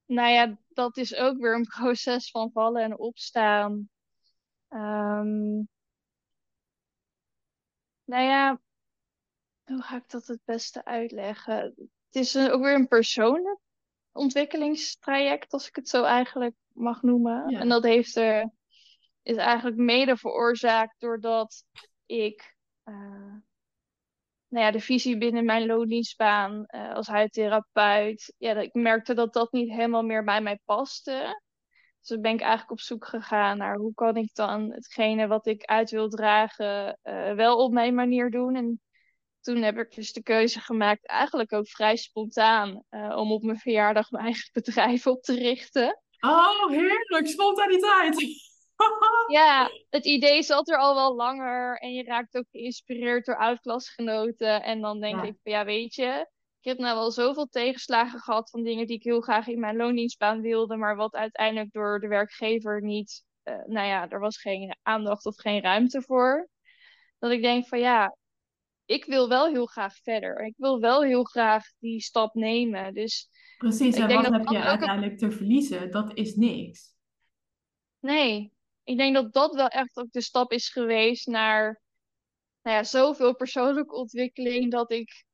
Nou 0.06 0.30
ja, 0.30 0.58
dat 0.68 0.98
is 0.98 1.16
ook 1.16 1.38
weer 1.38 1.56
een 1.56 1.68
proces 1.78 2.32
van 2.32 2.52
vallen 2.52 2.84
en 2.84 2.98
opstaan. 2.98 3.90
Ehm, 4.68 5.56
nou 8.04 8.24
ja, 8.24 8.62
hoe 9.64 9.82
ga 9.82 9.96
ik 9.96 10.10
dat 10.10 10.28
het 10.28 10.42
beste 10.46 10.86
uitleggen? 10.86 11.56
Het 11.56 12.16
is 12.16 12.38
ook 12.38 12.62
weer 12.62 12.76
een 12.76 12.88
persoonlijk 12.88 13.60
ontwikkelingstraject, 14.18 15.54
als 15.54 15.68
ik 15.68 15.76
het 15.76 15.90
zo 15.90 16.04
eigenlijk 16.04 16.56
mag 16.74 17.02
noemen. 17.02 17.50
Ja. 17.50 17.60
En 17.60 17.70
dat 17.70 17.84
heeft 17.84 18.16
er, 18.16 18.52
is 19.24 19.38
eigenlijk 19.38 19.78
mede 19.78 20.18
veroorzaakt 20.18 21.00
doordat 21.00 21.64
ik 22.06 22.56
eh, 22.84 23.36
nou 24.48 24.66
ja, 24.66 24.72
de 24.72 24.80
visie 24.80 25.18
binnen 25.18 25.46
mijn 25.46 25.66
loondienstbaan 25.66 26.66
eh, 26.66 26.94
als 26.94 27.08
huidtherapeut, 27.08 28.34
ja, 28.38 28.54
dat 28.54 28.64
ik 28.64 28.74
merkte 28.74 29.14
dat 29.14 29.34
dat 29.34 29.52
niet 29.52 29.70
helemaal 29.70 30.04
meer 30.04 30.24
bij 30.24 30.42
mij 30.42 30.60
paste. 30.66 31.42
Dus 32.00 32.08
dan 32.08 32.22
ben 32.22 32.34
ik 32.34 32.42
eigenlijk 32.42 32.72
op 32.72 32.80
zoek 32.80 33.06
gegaan 33.06 33.58
naar 33.58 33.78
hoe 33.78 33.94
kan 33.94 34.16
ik 34.16 34.30
dan 34.34 34.72
hetgene 34.72 35.28
wat 35.28 35.48
ik 35.48 35.66
uit 35.66 35.90
wil 35.90 36.10
dragen 36.10 37.00
eh, 37.02 37.34
wel 37.34 37.58
op 37.58 37.72
mijn 37.72 37.96
manier 37.96 38.32
doen. 38.32 38.56
En 38.56 38.82
toen 39.54 39.62
heb 39.62 39.78
ik 39.78 39.96
dus 39.96 40.14
de 40.14 40.24
keuze 40.24 40.60
gemaakt, 40.60 41.08
eigenlijk 41.08 41.54
ook 41.54 41.70
vrij 41.70 41.96
spontaan, 41.96 42.84
eh, 42.90 43.16
om 43.18 43.32
op 43.32 43.44
mijn 43.44 43.58
verjaardag 43.58 44.12
mijn 44.12 44.24
eigen 44.24 44.50
bedrijf 44.54 45.08
op 45.08 45.22
te 45.22 45.34
richten. 45.34 46.02
Oh, 46.20 46.70
heerlijk, 46.70 47.28
spontaniteit. 47.28 48.16
Ja, 49.28 49.70
het 49.90 50.06
idee 50.06 50.44
zat 50.44 50.70
er 50.70 50.78
al 50.78 50.96
wel 50.96 51.16
langer 51.16 51.78
en 51.78 51.94
je 51.94 52.04
raakt 52.04 52.38
ook 52.38 52.46
geïnspireerd 52.52 53.26
door 53.26 53.38
oud-klasgenoten. 53.38 54.64
En 54.64 54.82
dan 54.82 55.00
denk 55.00 55.16
Ja. 55.16 55.24
ik, 55.24 55.36
ja, 55.44 55.66
weet 55.66 55.96
je, 55.96 56.28
ik 56.60 56.70
heb 56.70 56.78
nou 56.78 56.96
wel 56.96 57.12
zoveel 57.12 57.46
tegenslagen 57.48 58.20
gehad 58.20 58.50
van 58.50 58.64
dingen 58.64 58.88
die 58.88 58.96
ik 58.96 59.04
heel 59.04 59.22
graag 59.22 59.48
in 59.48 59.60
mijn 59.60 59.76
loondienstbaan 59.76 60.42
wilde, 60.42 60.76
maar 60.76 60.96
wat 60.96 61.14
uiteindelijk 61.14 61.72
door 61.74 62.00
de 62.00 62.08
werkgever 62.08 62.82
niet, 62.82 63.24
eh, 63.44 63.54
nou 63.66 63.88
ja, 63.88 64.10
er 64.10 64.20
was 64.20 64.38
geen 64.42 64.76
aandacht 64.82 65.26
of 65.26 65.36
geen 65.38 65.62
ruimte 65.62 66.02
voor. 66.02 66.50
Dat 67.20 67.32
ik 67.32 67.42
denk 67.42 67.68
van 67.68 67.80
ja, 67.80 68.16
ik 68.88 69.06
wil 69.06 69.30
wel 69.30 69.48
heel 69.48 69.66
graag 69.66 69.96
verder. 69.96 70.46
Ik 70.46 70.54
wil 70.58 70.80
wel 70.80 71.04
heel 71.04 71.24
graag 71.24 71.66
die 71.80 72.02
stap 72.02 72.34
nemen. 72.34 72.94
Dus 72.94 73.30
Precies, 73.58 73.96
en 73.96 74.14
wat 74.14 74.26
heb 74.26 74.48
je 74.48 74.58
ook 74.58 74.64
uiteindelijk 74.64 75.18
te 75.18 75.32
verliezen? 75.32 75.92
Dat 75.92 76.12
is 76.14 76.36
niks. 76.36 76.96
Nee, 78.00 78.54
ik 78.84 78.98
denk 78.98 79.16
dat 79.16 79.34
dat 79.34 79.56
wel 79.56 79.68
echt 79.68 79.98
ook 79.98 80.12
de 80.12 80.22
stap 80.22 80.52
is 80.52 80.70
geweest 80.70 81.28
naar 81.28 81.82
nou 82.62 82.76
ja, 82.78 82.84
zoveel 82.84 83.36
persoonlijke 83.36 83.96
ontwikkeling 83.96 84.72
dat 84.72 84.92
ik 84.92 85.26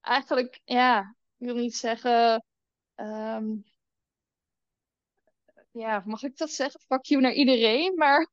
eigenlijk, 0.00 0.60
ja, 0.64 1.16
ik 1.36 1.46
wil 1.46 1.54
niet 1.54 1.76
zeggen, 1.76 2.44
ehm, 2.94 3.46
ja, 5.70 6.02
mag 6.04 6.22
ik 6.22 6.36
dat 6.36 6.50
zeggen? 6.50 6.80
Fuck 6.80 7.04
you 7.04 7.20
naar 7.20 7.32
iedereen, 7.32 7.94
maar 7.94 8.30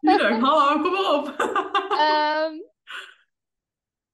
Tuurlijk, 0.00 0.40
hallo, 0.40 0.82
kom 0.82 1.14
op. 1.14 1.36
ehm, 2.08 2.54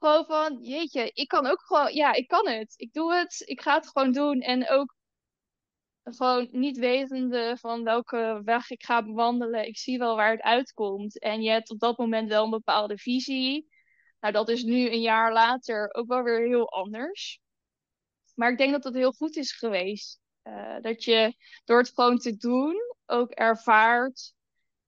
gewoon 0.01 0.25
van, 0.25 0.59
jeetje, 0.63 1.11
ik 1.15 1.29
kan 1.29 1.47
ook 1.47 1.61
gewoon, 1.63 1.95
ja, 1.95 2.13
ik 2.13 2.29
kan 2.29 2.49
het. 2.49 2.75
Ik 2.77 2.93
doe 2.93 3.15
het, 3.15 3.43
ik 3.47 3.61
ga 3.61 3.75
het 3.75 3.89
gewoon 3.89 4.13
doen 4.13 4.41
en 4.41 4.69
ook 4.69 4.97
gewoon 6.03 6.49
niet 6.51 6.79
wetende 6.79 7.57
van 7.61 7.85
welke 7.85 8.41
weg 8.45 8.71
ik 8.71 8.83
ga 8.85 9.05
bewandelen. 9.05 9.67
Ik 9.67 9.79
zie 9.79 9.99
wel 9.99 10.17
waar 10.17 10.31
het 10.31 10.41
uitkomt. 10.41 11.19
En 11.19 11.43
je 11.43 11.51
hebt 11.51 11.71
op 11.71 11.79
dat 11.79 11.99
moment 11.99 12.29
wel 12.29 12.45
een 12.45 12.51
bepaalde 12.51 12.99
visie. 12.99 13.69
Nou, 14.21 14.33
dat 14.33 14.49
is 14.49 14.63
nu 14.63 14.91
een 14.91 15.01
jaar 15.01 15.33
later 15.33 15.95
ook 15.95 16.09
wel 16.09 16.23
weer 16.23 16.47
heel 16.47 16.71
anders. 16.71 17.41
Maar 18.35 18.51
ik 18.51 18.59
denk 18.59 18.73
dat 18.73 18.85
het 18.85 18.95
heel 18.95 19.13
goed 19.13 19.37
is 19.37 19.53
geweest. 19.53 20.21
Eh, 20.43 20.77
dat 20.81 21.05
je 21.05 21.35
door 21.65 21.79
het 21.79 21.93
gewoon 21.95 22.19
te 22.19 22.37
doen 22.37 22.77
ook 23.07 23.31
ervaart 23.31 24.33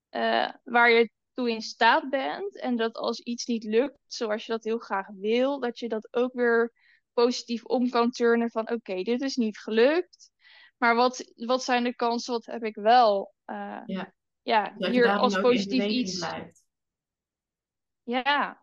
eh, 0.08 0.50
waar 0.64 0.90
je 0.90 1.10
toe 1.34 1.50
in 1.50 1.62
staat 1.62 2.10
bent. 2.10 2.56
En 2.58 2.76
dat 2.76 2.94
als 2.94 3.20
iets 3.20 3.46
niet 3.46 3.64
lukt 3.64 3.98
zoals 4.06 4.46
je 4.46 4.52
dat 4.52 4.64
heel 4.64 4.78
graag 4.78 5.06
wil, 5.08 5.60
dat 5.60 5.78
je 5.78 5.88
dat 5.88 6.08
ook 6.14 6.32
weer 6.32 6.72
positief 7.12 7.64
om 7.64 7.88
kan 7.90 8.10
turnen 8.10 8.50
van 8.50 8.70
oké, 8.70 9.02
dit 9.02 9.20
is 9.20 9.36
niet 9.36 9.58
gelukt. 9.58 10.30
Maar 10.78 10.94
wat, 10.94 11.32
wat 11.34 11.62
zijn 11.64 11.84
de 11.84 11.94
kansen? 11.94 12.32
Wat 12.32 12.46
heb 12.46 12.62
ik 12.64 12.74
wel? 12.74 13.34
eh, 13.44 13.82
Ja. 13.86 14.14
ja, 14.42 14.74
hier 14.78 15.18
als 15.18 15.40
positief 15.40 15.84
iets. 15.84 16.18
blijft. 16.18 16.64
Ja. 18.02 18.60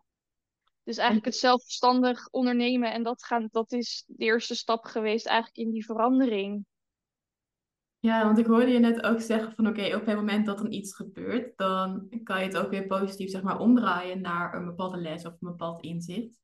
Dus 0.82 0.96
eigenlijk 0.96 1.26
het 1.26 1.36
zelfstandig 1.36 2.28
ondernemen 2.28 2.92
en 2.92 3.02
dat 3.02 3.24
gaan, 3.24 3.48
dat 3.50 3.72
is 3.72 4.04
de 4.06 4.24
eerste 4.24 4.54
stap 4.54 4.84
geweest 4.84 5.26
eigenlijk 5.26 5.56
in 5.56 5.70
die 5.70 5.84
verandering. 5.84 6.66
Ja, 8.00 8.24
want 8.24 8.38
ik 8.38 8.46
hoorde 8.46 8.70
je 8.70 8.78
net 8.78 9.02
ook 9.02 9.20
zeggen 9.20 9.52
van 9.54 9.66
oké, 9.66 9.96
op 9.96 10.06
het 10.06 10.16
moment 10.16 10.46
dat 10.46 10.60
er 10.60 10.70
iets 10.70 10.94
gebeurt, 10.94 11.56
dan 11.56 12.08
kan 12.22 12.40
je 12.40 12.46
het 12.46 12.56
ook 12.56 12.70
weer 12.70 12.86
positief 12.86 13.30
zeg 13.30 13.42
maar 13.42 13.58
omdraaien 13.58 14.20
naar 14.20 14.54
een 14.54 14.64
bepaalde 14.64 14.96
les 14.96 15.26
of 15.26 15.32
een 15.32 15.48
bepaald 15.48 15.82
inzicht. 15.82 16.38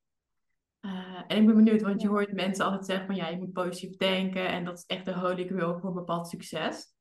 Eh, 0.80 1.22
en 1.26 1.36
ik 1.36 1.46
ben 1.46 1.54
benieuwd, 1.54 1.82
want 1.82 2.02
je 2.02 2.08
hoort 2.08 2.32
mensen 2.32 2.64
altijd 2.64 2.86
zeggen 2.86 3.06
van 3.06 3.14
ja, 3.14 3.28
je 3.28 3.36
moet 3.36 3.52
positief 3.52 3.96
denken 3.96 4.48
en 4.48 4.64
dat 4.64 4.78
is 4.78 4.84
echt 4.86 5.04
de 5.04 5.14
holy 5.14 5.46
grail 5.46 5.78
voor 5.78 5.88
een 5.88 5.94
bepaald 5.94 6.28
succes. 6.28 6.94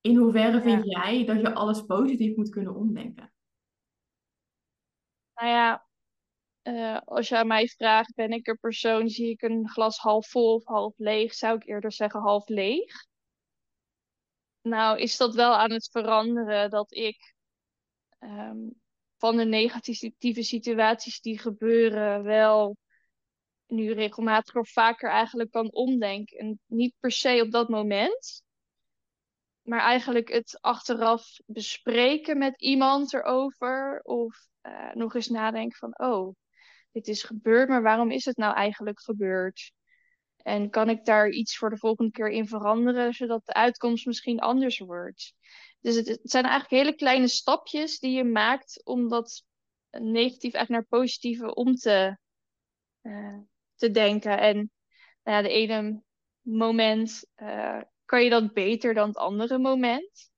In 0.00 0.16
hoeverre 0.16 0.60
vind 0.60 0.84
jij 0.84 1.24
dat 1.24 1.40
je 1.40 1.54
alles 1.54 1.82
positief 1.82 2.36
moet 2.36 2.50
kunnen 2.50 2.74
omdenken? 2.74 3.32
Nou 5.34 5.48
ja, 5.48 5.86
eh, 6.62 7.00
als 7.04 7.28
je 7.28 7.38
aan 7.38 7.46
mij 7.46 7.66
vraagt, 7.66 8.14
ben 8.14 8.30
ik 8.30 8.46
een 8.46 8.58
persoon, 8.58 9.08
zie 9.08 9.30
ik 9.30 9.42
een 9.42 9.68
glas 9.68 9.98
half 9.98 10.28
vol 10.28 10.54
of 10.54 10.64
half 10.64 10.98
leeg, 10.98 11.34
zou 11.34 11.56
ik 11.56 11.66
eerder 11.66 11.92
zeggen 11.92 12.20
half 12.20 12.48
leeg. 12.48 13.12
Nou, 14.64 14.98
is 14.98 15.16
dat 15.16 15.34
wel 15.34 15.54
aan 15.56 15.70
het 15.72 15.88
veranderen 15.90 16.70
dat 16.70 16.92
ik 16.94 17.34
ehm, 18.18 18.68
van 19.16 19.36
de 19.36 19.44
negatieve 19.44 20.42
situaties 20.42 21.20
die 21.20 21.38
gebeuren 21.38 22.22
wel 22.22 22.76
nu 23.66 23.92
regelmatig 23.92 24.54
of 24.54 24.70
vaker 24.70 25.10
eigenlijk 25.10 25.50
kan 25.50 25.72
omdenken. 25.72 26.38
En 26.38 26.60
niet 26.66 26.94
per 27.00 27.10
se 27.10 27.42
op 27.42 27.50
dat 27.50 27.68
moment, 27.68 28.42
maar 29.62 29.80
eigenlijk 29.80 30.28
het 30.28 30.58
achteraf 30.60 31.26
bespreken 31.46 32.38
met 32.38 32.60
iemand 32.60 33.14
erover. 33.14 34.00
Of 34.02 34.46
eh, 34.60 34.92
nog 34.92 35.14
eens 35.14 35.28
nadenken 35.28 35.78
van, 35.78 35.98
oh, 35.98 36.34
dit 36.92 37.08
is 37.08 37.22
gebeurd, 37.22 37.68
maar 37.68 37.82
waarom 37.82 38.10
is 38.10 38.24
het 38.24 38.36
nou 38.36 38.54
eigenlijk 38.54 39.00
gebeurd? 39.00 39.72
En 40.44 40.70
kan 40.70 40.88
ik 40.88 41.04
daar 41.04 41.28
iets 41.28 41.56
voor 41.56 41.70
de 41.70 41.76
volgende 41.76 42.10
keer 42.10 42.30
in 42.30 42.48
veranderen, 42.48 43.12
zodat 43.12 43.46
de 43.46 43.52
uitkomst 43.52 44.06
misschien 44.06 44.40
anders 44.40 44.78
wordt? 44.78 45.34
Dus 45.80 45.96
het, 45.96 46.08
het 46.08 46.20
zijn 46.22 46.44
eigenlijk 46.44 46.82
hele 46.82 46.96
kleine 46.96 47.28
stapjes 47.28 47.98
die 47.98 48.16
je 48.16 48.24
maakt 48.24 48.84
om 48.84 49.08
dat 49.08 49.44
negatief 49.90 50.52
eigenlijk 50.52 50.70
naar 50.70 51.00
positieve 51.00 51.54
om 51.54 51.74
te, 51.74 52.18
eh, 53.00 53.38
te 53.74 53.90
denken. 53.90 54.38
En 54.38 54.56
nou 55.22 55.36
ja, 55.36 55.42
de 55.42 55.48
ene 55.48 56.02
moment 56.40 57.26
eh, 57.34 57.80
kan 58.04 58.24
je 58.24 58.30
dat 58.30 58.52
beter 58.52 58.94
dan 58.94 59.08
het 59.08 59.16
andere 59.16 59.58
moment. 59.58 60.30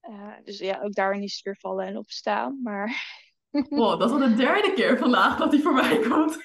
Eh, 0.00 0.34
dus 0.44 0.58
ja, 0.58 0.80
ook 0.80 0.94
daarin 0.94 1.22
is 1.22 1.34
het 1.34 1.42
weer 1.42 1.56
vallen 1.56 1.86
en 1.86 1.96
opstaan. 1.96 2.62
Maar 2.62 3.20
Wow, 3.68 4.00
dat 4.00 4.10
is 4.10 4.20
al 4.20 4.28
de 4.28 4.34
derde 4.34 4.72
keer 4.72 4.98
vandaag 4.98 5.36
dat 5.36 5.50
die 5.50 5.62
voorbij 5.62 5.98
komt. 5.98 6.42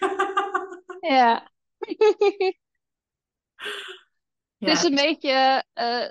ja. 1.00 1.56
Ja, 4.60 4.68
Het 4.68 4.78
is 4.78 4.84
een 4.84 4.96
beetje, 4.96 5.64
eh, 5.74 6.10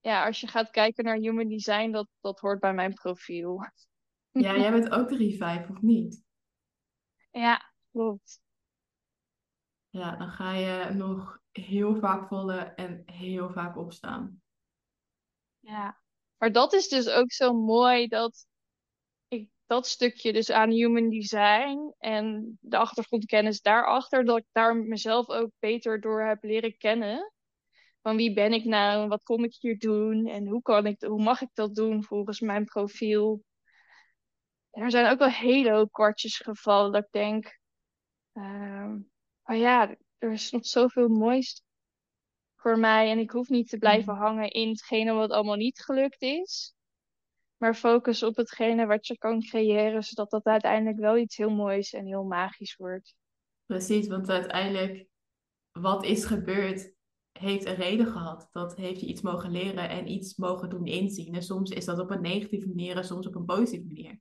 ja, 0.00 0.26
als 0.26 0.40
je 0.40 0.46
gaat 0.46 0.70
kijken 0.70 1.04
naar 1.04 1.16
human 1.16 1.48
design, 1.48 1.90
dat, 1.90 2.08
dat 2.20 2.40
hoort 2.40 2.60
bij 2.60 2.74
mijn 2.74 2.94
profiel. 2.94 3.60
ja, 4.30 4.56
jij 4.56 4.70
bent 4.70 4.90
ook 4.90 5.08
3-5 5.08 5.70
of 5.70 5.80
niet? 5.80 6.22
Ja, 7.30 7.72
klopt. 7.90 8.40
Ja, 9.88 10.16
dan 10.16 10.28
ga 10.28 10.52
je 10.52 10.90
nog 10.94 11.38
heel 11.52 11.96
vaak 11.96 12.28
vallen 12.28 12.74
en 12.76 13.02
heel 13.06 13.50
vaak 13.50 13.76
opstaan. 13.76 14.42
Ja. 15.58 16.00
Maar 16.38 16.52
dat 16.52 16.72
is 16.72 16.88
dus 16.88 17.08
ook 17.08 17.32
zo 17.32 17.52
mooi 17.52 18.06
dat 18.06 18.46
dat 19.74 19.86
stukje 19.86 20.32
dus 20.32 20.50
aan 20.50 20.70
human 20.70 21.10
design 21.10 21.94
en 21.98 22.56
de 22.60 22.76
achtergrondkennis 22.76 23.60
daarachter, 23.60 24.24
dat 24.24 24.38
ik 24.38 24.46
daar 24.52 24.76
mezelf 24.76 25.28
ook 25.28 25.50
beter 25.58 26.00
door 26.00 26.22
heb 26.22 26.42
leren 26.42 26.76
kennen. 26.76 27.32
Van 28.02 28.16
wie 28.16 28.34
ben 28.34 28.52
ik 28.52 28.64
nou 28.64 29.02
en 29.02 29.08
wat 29.08 29.22
kom 29.22 29.44
ik 29.44 29.56
hier 29.58 29.78
doen 29.78 30.26
en 30.26 30.46
hoe 30.46 30.62
kan 30.62 30.86
ik, 30.86 31.02
hoe 31.02 31.22
mag 31.22 31.40
ik 31.40 31.50
dat 31.54 31.74
doen 31.74 32.04
volgens 32.04 32.40
mijn 32.40 32.64
profiel. 32.64 33.44
En 34.70 34.82
er 34.82 34.90
zijn 34.90 35.12
ook 35.12 35.18
wel 35.18 35.28
hele 35.30 35.70
hoop 35.72 35.92
kwartjes 35.92 36.36
gevallen 36.36 36.92
dat 36.92 37.04
ik 37.04 37.12
denk, 37.12 37.58
ehm, 38.32 38.98
oh 39.44 39.56
ja, 39.56 39.96
er 40.18 40.32
is 40.32 40.50
nog 40.50 40.66
zoveel 40.66 41.08
moois 41.08 41.62
voor 42.56 42.78
mij 42.78 43.10
en 43.10 43.18
ik 43.18 43.30
hoef 43.30 43.48
niet 43.48 43.68
te 43.68 43.78
blijven 43.78 44.14
hangen 44.14 44.50
in 44.50 44.68
hetgene 44.68 45.12
wat 45.12 45.30
allemaal 45.30 45.56
niet 45.56 45.80
gelukt 45.80 46.22
is. 46.22 46.74
Maar 47.64 47.74
focus 47.74 48.22
op 48.22 48.36
hetgene 48.36 48.86
wat 48.86 49.06
je 49.06 49.18
kan 49.18 49.40
creëren, 49.40 50.02
zodat 50.02 50.30
dat 50.30 50.44
uiteindelijk 50.44 50.98
wel 50.98 51.16
iets 51.16 51.36
heel 51.36 51.50
moois 51.50 51.92
en 51.92 52.06
heel 52.06 52.24
magisch 52.24 52.76
wordt. 52.76 53.14
Precies, 53.66 54.06
want 54.06 54.30
uiteindelijk, 54.30 55.06
wat 55.72 56.04
is 56.04 56.24
gebeurd, 56.24 56.92
heeft 57.32 57.66
een 57.66 57.74
reden 57.74 58.06
gehad. 58.06 58.48
Dat 58.50 58.76
heeft 58.76 59.00
je 59.00 59.06
iets 59.06 59.20
mogen 59.20 59.50
leren 59.50 59.88
en 59.88 60.10
iets 60.10 60.36
mogen 60.36 60.68
doen 60.68 60.86
inzien. 60.86 61.34
En 61.34 61.42
soms 61.42 61.70
is 61.70 61.84
dat 61.84 61.98
op 61.98 62.10
een 62.10 62.20
negatieve 62.20 62.68
manier 62.68 62.96
en 62.96 63.04
soms 63.04 63.26
op 63.26 63.34
een 63.34 63.44
positieve 63.44 63.86
manier. 63.86 64.18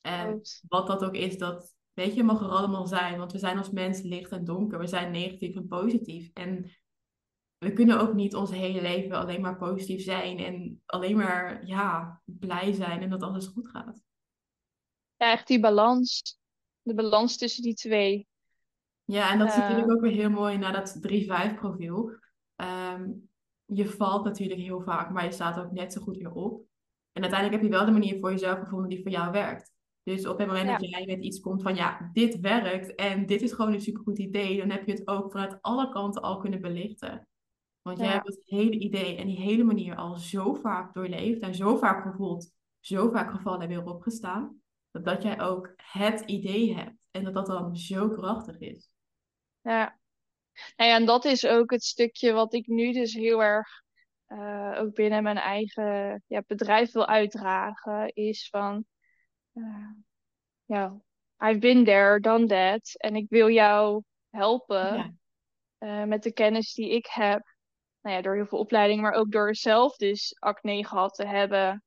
En 0.00 0.40
wat 0.68 0.86
dat 0.86 1.04
ook 1.04 1.14
is, 1.14 1.38
dat 1.38 1.74
weet 1.92 2.14
je, 2.14 2.22
mag 2.22 2.40
er 2.40 2.48
allemaal 2.48 2.86
zijn. 2.86 3.18
Want 3.18 3.32
we 3.32 3.38
zijn 3.38 3.58
als 3.58 3.70
mensen 3.70 4.08
licht 4.08 4.30
en 4.30 4.44
donker. 4.44 4.78
We 4.78 4.86
zijn 4.86 5.10
negatief 5.10 5.56
en 5.56 5.66
positief. 5.66 6.30
En 6.34 6.70
we 7.58 7.72
kunnen 7.72 8.00
ook 8.00 8.14
niet 8.14 8.34
ons 8.34 8.50
hele 8.50 8.82
leven 8.82 9.16
alleen 9.16 9.40
maar 9.40 9.56
positief 9.56 10.02
zijn 10.02 10.38
en 10.38 10.82
alleen 10.86 11.16
maar 11.16 11.66
ja, 11.66 12.20
blij 12.24 12.72
zijn 12.72 13.02
en 13.02 13.10
dat 13.10 13.22
alles 13.22 13.46
goed 13.46 13.68
gaat. 13.68 14.02
Ja, 15.16 15.32
echt 15.32 15.46
die 15.46 15.60
balans. 15.60 16.38
De 16.82 16.94
balans 16.94 17.36
tussen 17.36 17.62
die 17.62 17.74
twee. 17.74 18.28
Ja, 19.04 19.32
en 19.32 19.38
dat 19.38 19.48
is 19.48 19.56
natuurlijk 19.56 19.90
ook 19.90 20.00
weer 20.00 20.12
heel 20.12 20.30
mooi 20.30 20.56
naar 20.56 20.72
dat 20.72 20.98
3-5 21.00 21.54
profiel. 21.54 22.10
Ehm, 22.56 23.10
je 23.64 23.86
valt 23.86 24.24
natuurlijk 24.24 24.60
heel 24.60 24.80
vaak, 24.80 25.10
maar 25.10 25.24
je 25.24 25.32
staat 25.32 25.58
ook 25.58 25.72
net 25.72 25.92
zo 25.92 26.00
goed 26.00 26.16
weer 26.16 26.32
op. 26.32 26.64
En 27.12 27.22
uiteindelijk 27.22 27.62
heb 27.62 27.70
je 27.70 27.76
wel 27.76 27.86
de 27.86 27.98
manier 27.98 28.18
voor 28.20 28.30
jezelf 28.30 28.58
gevonden 28.58 28.88
die 28.88 29.02
voor 29.02 29.10
jou 29.10 29.32
werkt. 29.32 29.72
Dus 30.02 30.26
op 30.26 30.38
het 30.38 30.46
moment 30.46 30.68
dat 30.68 30.90
jij 30.90 31.06
met 31.06 31.24
iets 31.24 31.40
komt 31.40 31.62
van 31.62 31.74
ja, 31.74 32.10
dit 32.12 32.40
werkt 32.40 32.94
en 32.94 33.26
dit 33.26 33.42
is 33.42 33.52
gewoon 33.52 33.72
een 33.72 33.80
supergoed 33.80 34.18
idee, 34.18 34.58
dan 34.58 34.70
heb 34.70 34.86
je 34.86 34.92
het 34.92 35.08
ook 35.08 35.30
vanuit 35.30 35.58
alle 35.60 35.88
kanten 35.88 36.22
al 36.22 36.38
kunnen 36.38 36.60
belichten. 36.60 37.28
Want 37.86 37.98
jij 37.98 38.08
hebt 38.08 38.26
het 38.26 38.42
hele 38.44 38.78
idee 38.78 39.16
en 39.16 39.26
die 39.26 39.40
hele 39.40 39.64
manier 39.64 39.96
al 39.96 40.14
zo 40.14 40.54
vaak 40.54 40.94
doorleefd 40.94 41.40
en 41.40 41.54
zo 41.54 41.76
vaak 41.76 42.02
gevoeld, 42.02 42.52
zo 42.80 43.10
vaak 43.10 43.30
gevallen 43.30 43.60
en 43.60 43.68
weer 43.68 43.84
opgestaan, 43.84 44.60
dat, 44.90 45.04
dat 45.04 45.22
jij 45.22 45.40
ook 45.40 45.72
het 45.76 46.20
idee 46.20 46.74
hebt 46.74 47.08
en 47.10 47.24
dat 47.24 47.34
dat 47.34 47.46
dan 47.46 47.76
zo 47.76 48.08
krachtig 48.08 48.58
is. 48.58 48.90
Ja. 49.60 49.98
Nou 50.76 50.90
ja, 50.90 50.96
en 50.96 51.04
dat 51.04 51.24
is 51.24 51.46
ook 51.46 51.70
het 51.70 51.82
stukje 51.82 52.32
wat 52.32 52.54
ik 52.54 52.66
nu 52.66 52.92
dus 52.92 53.14
heel 53.14 53.42
erg 53.42 53.68
uh, 54.28 54.76
ook 54.78 54.94
binnen 54.94 55.22
mijn 55.22 55.36
eigen 55.36 56.22
ja, 56.26 56.42
bedrijf 56.46 56.92
wil 56.92 57.06
uitdragen, 57.06 58.14
is 58.14 58.48
van 58.48 58.84
uh, 59.52 59.90
ja, 60.64 61.00
I've 61.42 61.58
been 61.58 61.84
there, 61.84 62.20
done 62.20 62.46
that. 62.46 62.94
En 62.96 63.16
ik 63.16 63.26
wil 63.28 63.50
jou 63.50 64.02
helpen 64.30 64.94
ja. 64.96 65.12
uh, 65.78 66.08
met 66.08 66.22
de 66.22 66.32
kennis 66.32 66.74
die 66.74 66.90
ik 66.90 67.06
heb 67.06 67.54
nou 68.06 68.18
ja, 68.18 68.24
door 68.24 68.34
heel 68.34 68.46
veel 68.46 68.58
opleidingen, 68.58 69.02
maar 69.02 69.12
ook 69.12 69.32
door 69.32 69.54
zelf 69.54 69.96
dus 69.96 70.36
acne 70.38 70.86
gehad 70.86 71.14
te 71.14 71.26
hebben. 71.26 71.82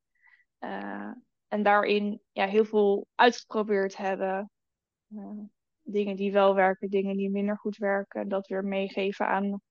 Uh, 0.60 1.12
en 1.48 1.64
daarin 1.64 2.22
ja, 2.32 2.46
heel 2.46 2.66
veel 2.66 3.08
uitgeprobeerd 3.16 3.98
hebben. 3.98 4.52
Uh, 5.10 5.44
dingen 5.82 6.16
die 6.16 6.32
wel 6.32 6.56
werken, 6.56 6.90
dingen 6.90 7.18
die 7.18 7.30
minder 7.30 7.58
goed 7.58 7.78
werken. 7.78 8.28
Dat 8.28 8.48
weer 8.48 8.64
meegeven 8.64 9.28
aan, 9.28 9.62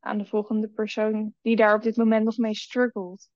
aan 0.00 0.18
de 0.18 0.24
volgende 0.24 0.68
persoon 0.68 1.34
die 1.40 1.56
daar 1.56 1.74
op 1.74 1.82
dit 1.82 1.96
moment 1.96 2.24
nog 2.24 2.36
mee 2.36 2.54
struggelt. 2.54 3.28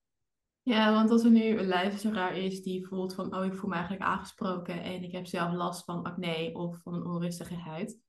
Ja, 0.61 0.93
want 0.93 1.09
als 1.09 1.23
er 1.23 1.31
nu 1.31 1.57
een 1.57 1.67
luisteraar 1.67 2.37
is 2.37 2.61
die 2.63 2.87
voelt 2.87 3.15
van, 3.15 3.35
oh, 3.35 3.45
ik 3.45 3.53
voel 3.53 3.69
me 3.69 3.75
eigenlijk 3.75 4.05
aangesproken 4.05 4.83
en 4.83 5.03
ik 5.03 5.11
heb 5.11 5.25
zelf 5.25 5.53
last 5.53 5.83
van 5.83 6.03
acne 6.03 6.49
of 6.53 6.81
van 6.81 6.93
een 6.93 7.05
onrustige 7.05 7.55
huid. 7.55 7.99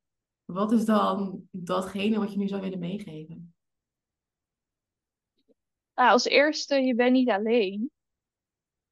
Wat 0.44 0.73
is 0.73 0.85
dan 0.85 1.42
datgene 1.50 2.18
wat 2.18 2.32
je 2.32 2.38
nu 2.38 2.49
zou 2.49 2.61
willen 2.61 2.78
meegeven? 2.78 3.51
Nou, 6.02 6.14
als 6.14 6.25
eerste, 6.25 6.75
je 6.75 6.94
bent 6.94 7.12
niet 7.12 7.30
alleen. 7.30 7.90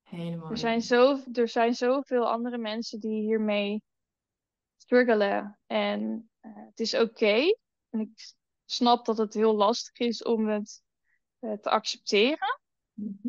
Helemaal. 0.02 0.50
Er 0.50 0.58
zijn, 0.58 0.82
zo, 0.82 1.18
er 1.32 1.48
zijn 1.48 1.74
zoveel 1.74 2.30
andere 2.30 2.58
mensen 2.58 3.00
die 3.00 3.22
hiermee 3.22 3.82
struggelen. 4.76 5.58
En 5.66 6.30
uh, 6.40 6.52
het 6.54 6.80
is 6.80 6.94
oké. 6.94 7.56
En 7.90 8.00
ik 8.00 8.32
snap 8.64 9.04
dat 9.04 9.18
het 9.18 9.34
heel 9.34 9.54
lastig 9.54 9.98
is 9.98 10.22
om 10.22 10.48
het 10.48 10.82
uh, 11.40 11.52
te 11.52 11.70
accepteren. 11.70 12.60
Mm 12.92 13.20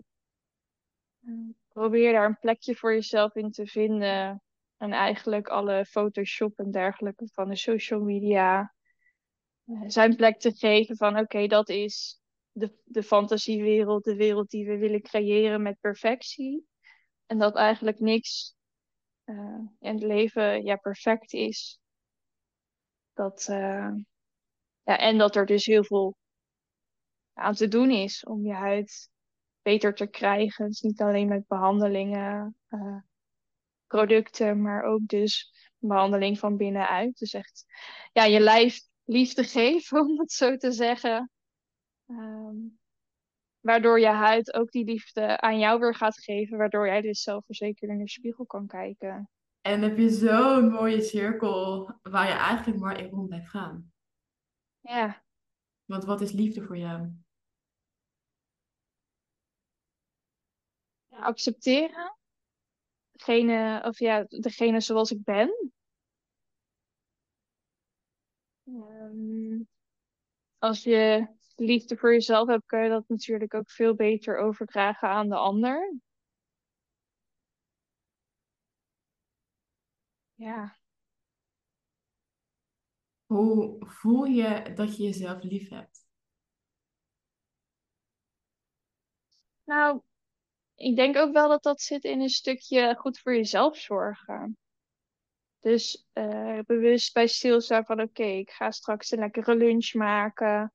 -hmm. 1.20 1.56
Probeer 1.68 2.12
daar 2.14 2.26
een 2.26 2.40
plekje 2.40 2.76
voor 2.76 2.94
jezelf 2.94 3.36
in 3.36 3.52
te 3.52 3.68
vinden. 3.68 4.44
En 4.78 4.92
eigenlijk 4.92 5.48
alle 5.48 5.86
Photoshop 5.86 6.60
en 6.60 6.72
dergelijke 6.72 7.28
van 7.34 7.50
de 7.50 7.56
social 7.56 8.00
media 8.00 8.74
uh, 9.66 9.84
zijn 9.88 10.16
plek 10.16 10.40
te 10.40 10.52
geven 10.52 10.98
van 10.98 11.20
oké, 11.20 11.48
dat 11.48 11.70
is 11.70 12.21
de, 12.52 12.80
de 12.84 13.04
fantasiewereld, 13.04 14.04
de 14.04 14.16
wereld 14.16 14.50
die 14.50 14.66
we 14.66 14.78
willen 14.78 15.02
creëren 15.02 15.62
met 15.62 15.80
perfectie. 15.80 16.68
En 17.26 17.38
dat 17.38 17.56
eigenlijk 17.56 18.00
niks 18.00 18.56
uh, 19.26 19.60
in 19.80 19.94
het 19.94 20.04
leven 20.04 20.64
ja, 20.64 20.76
perfect 20.76 21.34
is. 21.34 21.80
Dat, 23.14 23.48
uh, 23.50 23.92
ja, 24.84 24.98
en 24.98 25.18
dat 25.18 25.36
er 25.36 25.46
dus 25.46 25.66
heel 25.66 25.84
veel 25.84 26.16
aan 27.34 27.54
te 27.54 27.68
doen 27.68 27.92
is 27.92 28.26
om 28.26 28.46
je 28.46 28.54
huid 28.54 29.10
beter 29.62 29.94
te 29.94 30.08
krijgen. 30.08 30.68
Dus 30.68 30.82
niet 30.82 31.02
alleen 31.02 31.28
met 31.28 31.48
behandelingen, 31.48 32.56
uh, 32.70 32.98
producten, 33.88 34.62
maar 34.62 34.84
ook 34.84 35.08
dus 35.08 35.54
behandeling 35.78 36.40
van 36.40 36.58
binnenuit. 36.58 37.18
Dus 37.18 37.34
echt 37.34 37.66
ja, 38.12 38.24
je 38.24 38.40
lijf 38.40 38.82
liefde 39.04 39.44
geven, 39.44 40.00
om 40.10 40.20
het 40.20 40.32
zo 40.32 40.58
te 40.58 40.72
zeggen. 40.72 41.32
Um, 42.12 42.80
waardoor 43.60 44.00
je 44.00 44.08
huid 44.08 44.54
ook 44.54 44.72
die 44.72 44.86
liefde 44.86 45.40
aan 45.40 45.60
jou 45.60 45.80
weer 45.80 45.96
gaat 45.96 46.20
geven, 46.20 46.58
waardoor 46.58 46.86
jij 46.86 47.02
dus 47.02 47.22
zelfverzekerd 47.22 47.92
in 47.92 47.98
de 47.98 48.10
spiegel 48.10 48.46
kan 48.46 48.68
kijken. 48.68 49.30
En 49.62 49.82
heb 49.82 49.98
je 49.98 50.10
zo'n 50.10 50.70
mooie 50.70 51.02
cirkel 51.02 51.92
waar 52.02 52.28
je 52.28 52.34
eigenlijk 52.34 52.80
maar 52.80 53.00
in 53.00 53.10
rond 53.10 53.28
blijft 53.28 53.50
gaan. 53.50 53.94
Ja. 54.80 55.24
Want 55.86 56.04
wat 56.04 56.22
is 56.22 56.32
liefde 56.32 56.64
voor 56.66 56.78
jou? 56.78 57.10
Accepteren. 61.10 62.18
Degene, 63.12 63.84
of 63.86 64.00
ja, 64.00 64.26
degene 64.28 64.80
zoals 64.80 65.12
ik 65.12 65.24
ben. 65.24 65.72
Um, 68.64 69.68
als 70.58 70.84
je 70.84 71.28
liefde 71.62 71.98
voor 71.98 72.12
jezelf 72.12 72.48
hebt, 72.48 72.66
kun 72.66 72.80
je 72.84 72.90
dat 72.90 73.08
natuurlijk 73.08 73.54
ook 73.54 73.72
veel 73.72 73.96
beter 73.96 74.38
overdragen 74.38 75.10
aan 75.10 75.30
de 75.30 75.36
ander. 75.36 75.94
Ja. 80.36 80.80
Hoe 83.26 83.86
voel 83.86 84.24
je 84.24 84.74
dat 84.76 84.98
je 84.98 85.04
jezelf 85.04 85.44
lief 85.44 85.70
hebt? 85.70 86.06
Nou, 89.64 90.02
ik 90.76 90.96
denk 90.96 91.18
ook 91.18 91.34
wel 91.34 91.50
dat 91.50 91.64
dat 91.64 91.82
zit 91.82 92.04
in 92.04 92.22
een 92.22 92.30
stukje 92.30 92.96
goed 92.96 93.20
voor 93.20 93.36
jezelf 93.36 93.78
zorgen. 93.78 94.58
Dus 95.60 96.08
uh, 96.14 96.60
bewust 96.66 97.14
bij 97.14 97.28
stilstaan 97.28 97.86
van 97.86 98.02
oké, 98.02 98.24
ik 98.24 98.50
ga 98.50 98.72
straks 98.72 99.12
een 99.12 99.20
lekkere 99.20 99.56
lunch 99.56 99.94
maken. 99.94 100.74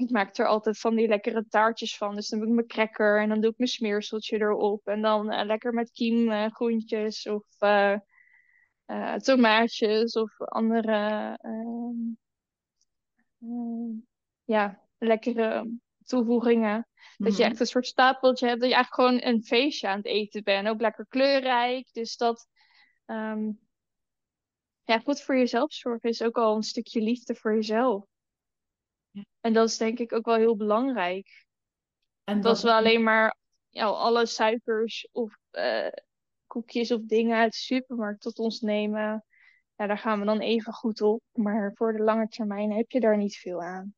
Ik 0.00 0.10
maak 0.10 0.36
er 0.36 0.46
altijd 0.46 0.78
van 0.78 0.94
die 0.94 1.08
lekkere 1.08 1.46
taartjes 1.48 1.96
van. 1.96 2.14
Dus 2.14 2.28
dan 2.28 2.38
doe 2.38 2.48
ik 2.48 2.54
mijn 2.54 2.66
cracker 2.66 3.20
en 3.20 3.28
dan 3.28 3.40
doe 3.40 3.50
ik 3.50 3.58
mijn 3.58 3.70
smeerseltje 3.70 4.36
erop. 4.38 4.86
En 4.86 5.02
dan 5.02 5.32
uh, 5.32 5.44
lekker 5.44 5.74
met 5.74 5.90
kiem 5.90 6.30
uh, 6.30 6.46
groentjes 6.50 7.26
of 7.26 7.44
uh, 7.60 9.14
tomaatjes 9.16 10.12
of 10.12 10.40
andere 10.40 11.36
ehm, 11.40 12.14
ehm, 13.40 13.90
ja, 14.44 14.80
lekkere 14.98 15.78
toevoegingen. 16.04 16.76
Mm 16.76 16.84
-hmm. 17.16 17.26
Dat 17.26 17.36
je 17.36 17.42
mhm. 17.42 17.50
echt 17.50 17.60
een 17.60 17.66
soort 17.66 17.86
stapeltje 17.86 18.46
hebt. 18.46 18.60
Dat 18.60 18.68
je 18.68 18.74
eigenlijk 18.74 19.20
gewoon 19.22 19.34
een 19.34 19.42
feestje 19.42 19.88
aan 19.88 19.96
het 19.96 20.06
eten 20.06 20.42
bent. 20.42 20.68
Ook 20.68 20.80
lekker 20.80 21.06
kleurrijk. 21.08 21.92
Dus 21.92 22.16
dat 22.16 22.48
um, 23.06 23.60
ja, 24.84 24.98
goed 24.98 25.20
voor 25.20 25.36
jezelf 25.36 25.72
zorgen 25.72 26.08
is 26.08 26.22
ook 26.22 26.36
al 26.36 26.56
een 26.56 26.62
stukje 26.62 27.00
liefde 27.00 27.34
voor 27.34 27.54
jezelf. 27.54 28.09
En 29.40 29.52
dat 29.52 29.68
is 29.68 29.76
denk 29.76 29.98
ik 29.98 30.12
ook 30.12 30.24
wel 30.24 30.36
heel 30.36 30.56
belangrijk. 30.56 31.46
En 32.24 32.40
dat 32.40 32.56
is 32.56 32.62
wel 32.62 32.74
alleen 32.74 33.02
maar 33.02 33.36
ja, 33.68 33.84
alle 33.84 34.26
suikers 34.26 35.08
of 35.12 35.36
uh, 35.52 35.88
koekjes 36.46 36.92
of 36.92 37.00
dingen 37.04 37.36
uit 37.36 37.52
de 37.52 37.58
supermarkt 37.58 38.20
tot 38.20 38.38
ons 38.38 38.60
nemen. 38.60 39.24
Ja, 39.76 39.86
daar 39.86 39.98
gaan 39.98 40.18
we 40.18 40.24
dan 40.24 40.40
even 40.40 40.72
goed 40.72 41.00
op. 41.00 41.22
Maar 41.32 41.72
voor 41.74 41.92
de 41.92 42.02
lange 42.02 42.28
termijn 42.28 42.72
heb 42.72 42.90
je 42.90 43.00
daar 43.00 43.16
niet 43.16 43.36
veel 43.36 43.62
aan. 43.62 43.94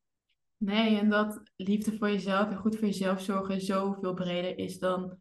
Nee, 0.57 0.99
en 0.99 1.09
dat 1.09 1.41
liefde 1.55 1.97
voor 1.97 2.09
jezelf 2.09 2.49
en 2.49 2.57
goed 2.57 2.75
voor 2.75 2.87
jezelf 2.87 3.21
zorgen 3.21 3.61
zoveel 3.61 4.13
breder 4.13 4.57
is 4.57 4.79
dan, 4.79 5.17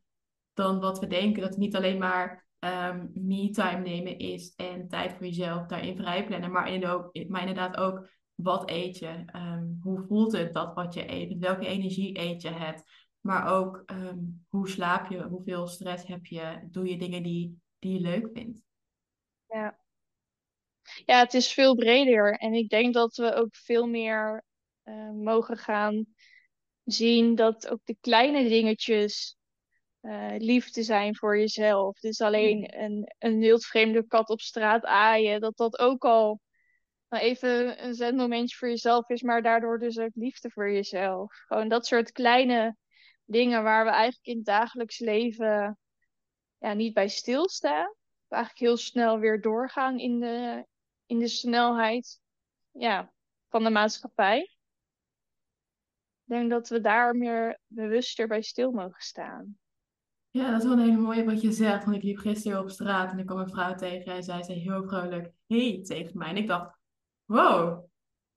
dan 0.55 0.81
wat 0.81 0.99
we 0.99 1.07
denken. 1.07 1.41
Dat 1.41 1.51
het 1.51 1.59
niet 1.59 1.77
alleen 1.77 1.99
maar 1.99 2.47
um, 2.59 3.11
me-time 3.15 3.81
nemen 3.81 4.19
is 4.19 4.55
en 4.57 4.89
tijd 4.89 5.13
voor 5.13 5.27
jezelf 5.27 5.67
daarin 5.67 5.97
vrij 5.97 6.27
plannen. 6.27 6.51
Maar, 6.51 6.79
maar 7.29 7.41
inderdaad 7.41 7.77
ook 7.77 8.09
wat 8.43 8.71
eet 8.71 8.99
je? 8.99 9.25
Um, 9.37 9.79
hoe 9.83 10.05
voelt 10.09 10.33
het 10.33 10.55
dat 10.55 10.75
wat 10.75 10.95
je 10.95 11.11
eet? 11.11 11.29
Met 11.29 11.39
welke 11.39 11.67
energie 11.67 12.19
eet 12.19 12.43
je 12.43 12.51
het? 12.51 12.83
Maar 13.21 13.47
ook 13.47 13.83
ehm, 13.87 14.19
hoe 14.49 14.69
slaap 14.69 15.11
je, 15.11 15.23
hoeveel 15.23 15.67
stress 15.67 16.07
heb 16.07 16.27
je, 16.27 16.69
doe 16.71 16.89
je 16.89 16.99
dingen 16.99 17.23
die, 17.23 17.61
die 17.79 17.93
je 17.93 18.01
leuk 18.01 18.29
vindt. 18.33 18.61
Ja. 19.49 19.79
ja, 21.05 21.19
het 21.19 21.35
is 21.35 21.53
veel 21.53 21.75
breder. 21.75 22.39
En 22.39 22.53
ik 22.53 22.69
denk 22.69 22.95
dat 22.95 23.17
we 23.17 23.35
ook 23.35 23.57
veel 23.57 23.87
meer 23.87 24.45
uh, 24.85 25.11
mogen 25.11 25.57
gaan 25.57 26.07
zien 26.85 27.35
dat 27.35 27.69
ook 27.69 27.81
de 27.85 27.97
kleine 28.01 28.49
dingetjes 28.49 29.37
uh, 30.03 30.35
liefde 30.39 30.83
zijn 30.83 31.17
voor 31.17 31.39
jezelf. 31.39 31.99
Dus 31.99 32.21
alleen 32.21 32.83
een, 32.83 33.15
een 33.19 33.39
wildvreemde 33.39 34.07
kat 34.07 34.29
op 34.29 34.41
straat 34.41 34.85
aaien, 34.85 35.41
dat 35.41 35.57
dat 35.57 35.79
ook 35.79 36.05
al 36.05 36.41
even 37.21 37.85
een 37.85 37.95
zenmomentje 37.95 38.57
voor 38.57 38.69
jezelf 38.69 39.09
is, 39.09 39.23
maar 39.23 39.43
daardoor 39.43 39.79
dus 39.79 39.99
ook 39.99 40.15
liefde 40.15 40.51
voor 40.51 40.71
jezelf. 40.71 41.35
Gewoon 41.47 41.69
dat 41.69 41.87
soort 41.87 42.13
kleine 42.13 42.77
dingen 43.25 43.63
waar 43.63 43.85
we 43.85 43.91
eigenlijk 43.91 44.27
in 44.27 44.37
het 44.37 44.45
dagelijks 44.45 44.99
leven 44.99 45.79
ja, 46.59 46.73
niet 46.73 46.95
bij 46.95 47.09
stilstaan. 47.09 47.95
We 48.29 48.35
eigenlijk 48.35 48.65
heel 48.67 48.77
snel 48.77 49.19
weer 49.19 49.41
doorgaan 49.41 49.99
in 49.99 50.21
de, 50.21 50.67
in 51.07 51.19
de 51.19 51.29
snelheid 51.29 52.21
ja, 52.71 53.13
van 53.49 53.65
de 53.65 53.71
maatschappij. 53.71 54.41
Ik 56.25 56.39
denk 56.39 56.51
dat 56.51 56.69
we 56.69 56.81
daar 56.81 57.17
meer 57.17 57.61
bewuster 57.67 58.27
bij 58.27 58.43
stil 58.43 58.71
mogen 58.71 59.03
staan. 59.03 59.59
Ja, 60.31 60.51
dat 60.51 60.63
is 60.63 60.69
wel 60.69 60.79
een 60.79 60.85
hele 60.85 60.97
mooie 60.97 61.25
wat 61.25 61.41
je 61.41 61.53
zegt. 61.53 61.85
Want 61.85 61.97
ik 61.97 62.03
liep 62.03 62.19
gisteren 62.19 62.61
op 62.61 62.71
straat 62.71 63.13
en 63.13 63.19
ik 63.19 63.27
kwam 63.27 63.39
een 63.39 63.49
vrouw 63.49 63.75
tegen 63.75 64.13
en 64.13 64.23
zij 64.23 64.43
zei 64.43 64.59
heel 64.59 64.87
vrolijk 64.87 65.33
hey 65.47 65.81
tegen 65.83 66.19
mij. 66.19 66.29
En 66.29 66.37
ik 66.37 66.47
dacht, 66.47 66.79
wow, 67.33 67.85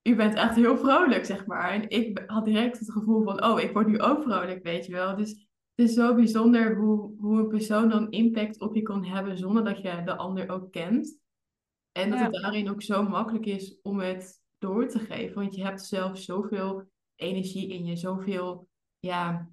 u 0.01 0.15
bent 0.15 0.35
echt 0.35 0.55
heel 0.55 0.77
vrolijk, 0.77 1.25
zeg 1.25 1.45
maar. 1.45 1.71
En 1.71 1.89
ik 1.89 2.23
had 2.27 2.45
direct 2.45 2.79
het 2.79 2.91
gevoel 2.91 3.23
van, 3.23 3.43
oh, 3.43 3.59
ik 3.59 3.73
word 3.73 3.87
nu 3.87 3.99
ook 3.99 4.21
vrolijk, 4.23 4.63
weet 4.63 4.85
je 4.85 4.91
wel. 4.91 5.15
Dus 5.15 5.29
het 5.75 5.89
is 5.89 5.93
zo 5.93 6.15
bijzonder 6.15 6.75
hoe, 6.75 7.15
hoe 7.19 7.39
een 7.39 7.47
persoon 7.47 7.89
dan 7.89 8.11
impact 8.11 8.59
op 8.59 8.75
je 8.75 8.81
kan 8.81 9.03
hebben 9.03 9.37
zonder 9.37 9.63
dat 9.63 9.77
je 9.81 10.01
de 10.05 10.15
ander 10.15 10.49
ook 10.49 10.71
kent. 10.71 11.19
En 11.91 12.09
dat 12.09 12.19
het 12.19 12.33
daarin 12.33 12.69
ook 12.69 12.81
zo 12.81 13.03
makkelijk 13.03 13.45
is 13.45 13.79
om 13.81 13.99
het 13.99 14.41
door 14.57 14.87
te 14.87 14.99
geven. 14.99 15.35
Want 15.35 15.55
je 15.55 15.63
hebt 15.63 15.85
zelf 15.85 16.17
zoveel 16.17 16.89
energie 17.15 17.69
in 17.69 17.85
je, 17.85 17.95
zoveel 17.95 18.67
ja, 18.99 19.49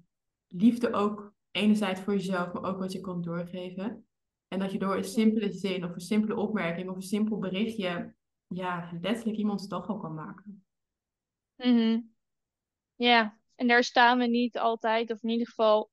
liefde 0.47 0.93
ook 0.93 1.33
enerzijds 1.51 2.01
voor 2.01 2.13
jezelf, 2.13 2.53
maar 2.53 2.63
ook 2.63 2.79
wat 2.79 2.91
je 2.91 2.99
kan 2.99 3.21
doorgeven. 3.21 4.05
En 4.47 4.59
dat 4.59 4.71
je 4.71 4.79
door 4.79 4.95
een 4.95 5.03
simpele 5.03 5.51
zin 5.51 5.83
of 5.83 5.93
een 5.93 6.01
simpele 6.01 6.35
opmerking 6.35 6.89
of 6.89 6.95
een 6.95 7.01
simpel 7.01 7.37
berichtje 7.37 8.15
ja, 8.53 8.89
letterlijk 9.01 9.37
iemands 9.37 9.67
dag 9.67 9.87
al 9.87 9.97
kan 9.97 10.13
maken. 10.13 10.65
Mm 11.55 12.13
Ja, 12.95 13.37
en 13.55 13.67
daar 13.67 13.83
staan 13.83 14.17
we 14.17 14.25
niet 14.25 14.57
altijd, 14.57 15.11
of 15.11 15.23
in 15.23 15.29
ieder 15.29 15.47
geval, 15.47 15.89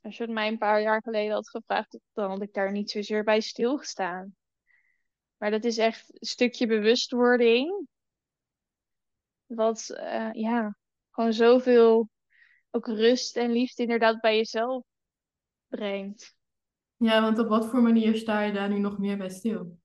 als 0.00 0.16
je 0.16 0.22
het 0.22 0.32
mij 0.32 0.48
een 0.48 0.58
paar 0.58 0.82
jaar 0.82 1.02
geleden 1.02 1.34
had 1.34 1.48
gevraagd, 1.48 1.98
dan 2.12 2.30
had 2.30 2.42
ik 2.42 2.52
daar 2.52 2.72
niet 2.72 2.90
zozeer 2.90 3.24
bij 3.24 3.40
stilgestaan. 3.40 4.36
Maar 5.36 5.50
dat 5.50 5.64
is 5.64 5.78
echt 5.78 6.08
een 6.12 6.26
stukje 6.26 6.66
bewustwording. 6.66 7.86
Wat, 9.46 9.88
uh, 9.90 10.32
ja, 10.32 10.76
gewoon 11.10 11.32
zoveel 11.32 12.08
ook 12.70 12.86
rust 12.86 13.36
en 13.36 13.52
liefde 13.52 13.82
inderdaad 13.82 14.20
bij 14.20 14.36
jezelf 14.36 14.84
brengt. 15.68 16.36
Ja, 16.96 17.20
want 17.20 17.38
op 17.38 17.48
wat 17.48 17.66
voor 17.66 17.82
manier 17.82 18.16
sta 18.16 18.40
je 18.40 18.52
daar 18.52 18.68
nu 18.68 18.78
nog 18.78 18.98
meer 18.98 19.16
bij 19.16 19.30
stil? 19.30 19.80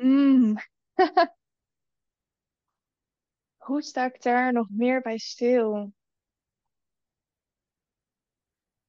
Hmm. 0.00 0.56
Hoe 3.56 3.82
sta 3.82 4.04
ik 4.04 4.22
daar 4.22 4.52
nog 4.52 4.66
meer 4.70 5.00
bij 5.00 5.18
stil? 5.18 5.92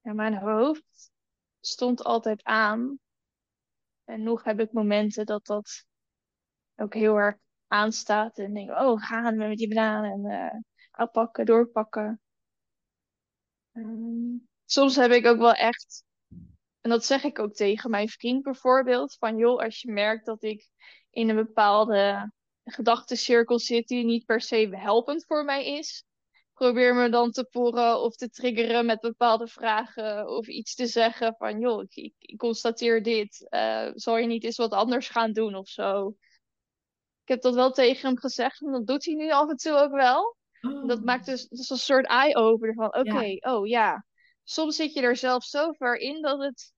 Mijn 0.02 0.38
hoofd 0.38 1.12
stond 1.60 2.04
altijd 2.04 2.44
aan. 2.44 3.00
En 4.04 4.24
nog 4.24 4.44
heb 4.44 4.60
ik 4.60 4.72
momenten 4.72 5.26
dat 5.26 5.46
dat 5.46 5.86
ook 6.76 6.94
heel 6.94 7.16
erg 7.16 7.38
aanstaat. 7.68 8.38
En 8.38 8.54
denk, 8.54 8.70
oh, 8.70 9.04
gaan 9.04 9.38
we 9.38 9.48
met 9.48 9.58
die 9.58 9.68
bananen 9.68 10.32
en 10.32 10.64
uh, 11.34 11.46
doorpakken. 11.46 12.22
Um, 13.74 14.48
soms 14.66 14.96
heb 14.96 15.12
ik 15.12 15.26
ook 15.26 15.38
wel 15.38 15.54
echt, 15.54 16.04
en 16.82 16.90
dat 16.90 17.06
zeg 17.06 17.24
ik 17.24 17.40
ook 17.40 17.54
tegen 17.54 17.90
mijn 17.90 18.10
vriend 18.10 18.44
bijvoorbeeld, 18.44 19.16
van 19.16 19.38
joh, 19.38 19.60
als 19.60 19.82
je 19.82 19.92
merkt 19.92 20.26
dat 20.26 20.44
ik 20.44 20.70
in 21.12 21.30
een 21.30 21.36
bepaalde 21.36 22.32
gedachtencirkel 22.64 23.60
zit 23.60 23.88
die 23.88 24.04
niet 24.04 24.26
per 24.26 24.42
se 24.42 24.70
helpend 24.72 25.26
voor 25.26 25.46
mij 25.46 25.66
is. 25.66 26.04
Probeer 26.54 26.96
me 26.96 27.10
dan 27.10 27.32
te 27.32 27.44
poren 27.44 28.02
of 28.02 28.16
te 28.16 28.30
triggeren 28.30 28.86
met 28.86 29.00
bepaalde 29.00 29.48
vragen 29.48 30.28
of 30.28 30.48
iets 30.48 30.76
te 30.76 30.88
zeggen 30.88 31.36
van 31.38 31.60
joh, 31.60 31.84
ik, 31.90 32.14
ik 32.18 32.38
constateer 32.38 33.04
dit. 33.04 33.48
Uh, 33.50 33.90
zal 33.94 34.18
je 34.18 34.28
niet 34.28 34.44
eens 34.44 34.58
wat 34.58 34.72
anders 34.72 35.10
gaan 35.10 35.32
doen 35.32 35.56
of 35.56 35.68
zo? 35.68 36.08
Ik 37.22 37.28
heb 37.28 37.42
dat 37.42 37.54
wel 37.54 37.72
tegen 37.72 38.08
hem 38.08 38.18
gezegd 38.18 38.62
en 38.62 38.72
dat 38.72 38.88
doet 38.88 39.06
hij 39.06 39.14
nu 39.14 39.32
af 39.32 39.50
en 39.50 39.56
toe 39.56 39.74
ook 39.74 39.92
wel. 39.92 40.36
Dat 40.62 40.98
oh. 40.98 41.04
maakt 41.04 41.26
dus, 41.26 41.48
dus 41.48 41.70
een 41.70 41.78
soort 41.78 42.06
eye-opener 42.06 42.74
van 42.74 42.96
oké, 42.96 43.38
oh 43.40 43.68
ja. 43.68 44.06
Soms 44.44 44.76
zit 44.76 44.94
je 44.94 45.02
er 45.02 45.16
zelf 45.16 45.44
zo 45.44 45.72
ver 45.72 45.98
in 45.98 46.22
dat 46.22 46.40
het 46.40 46.74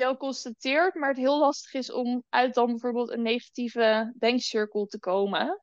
wel 0.00 0.16
constateert, 0.16 0.94
maar 0.94 1.08
het 1.08 1.18
heel 1.18 1.38
lastig 1.38 1.74
is 1.74 1.92
om 1.92 2.24
uit 2.28 2.54
dan 2.54 2.66
bijvoorbeeld 2.66 3.10
een 3.10 3.22
negatieve 3.22 4.14
denkcirkel 4.18 4.86
te 4.86 4.98
komen. 4.98 5.62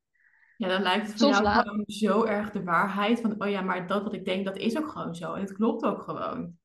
Ja, 0.57 0.67
dan 0.67 0.81
lijkt 0.81 1.07
het 1.07 1.19
voor 1.19 1.29
jou 1.29 1.45
gewoon 1.45 1.83
zo 1.87 2.23
erg 2.23 2.51
de 2.51 2.63
waarheid 2.63 3.21
van, 3.21 3.41
oh 3.41 3.49
ja, 3.49 3.61
maar 3.61 3.87
dat 3.87 4.03
wat 4.03 4.13
ik 4.13 4.25
denk, 4.25 4.45
dat 4.45 4.57
is 4.57 4.77
ook 4.77 4.89
gewoon 4.89 5.15
zo. 5.15 5.33
En 5.33 5.41
het 5.41 5.53
klopt 5.53 5.83
ook 5.83 6.01
gewoon. 6.01 6.57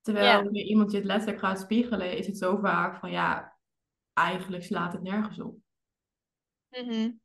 Terwijl 0.00 0.42
wanneer 0.42 0.64
iemand 0.64 0.90
je 0.90 0.96
het 0.96 1.06
letterlijk 1.06 1.38
gaat 1.38 1.60
spiegelen, 1.60 2.16
is 2.16 2.26
het 2.26 2.38
zo 2.38 2.56
vaak 2.56 2.98
van, 3.00 3.10
ja, 3.10 3.56
eigenlijk 4.12 4.62
slaat 4.62 4.92
het 4.92 5.02
nergens 5.02 5.40
op. 5.40 5.56
Mm 6.68 7.20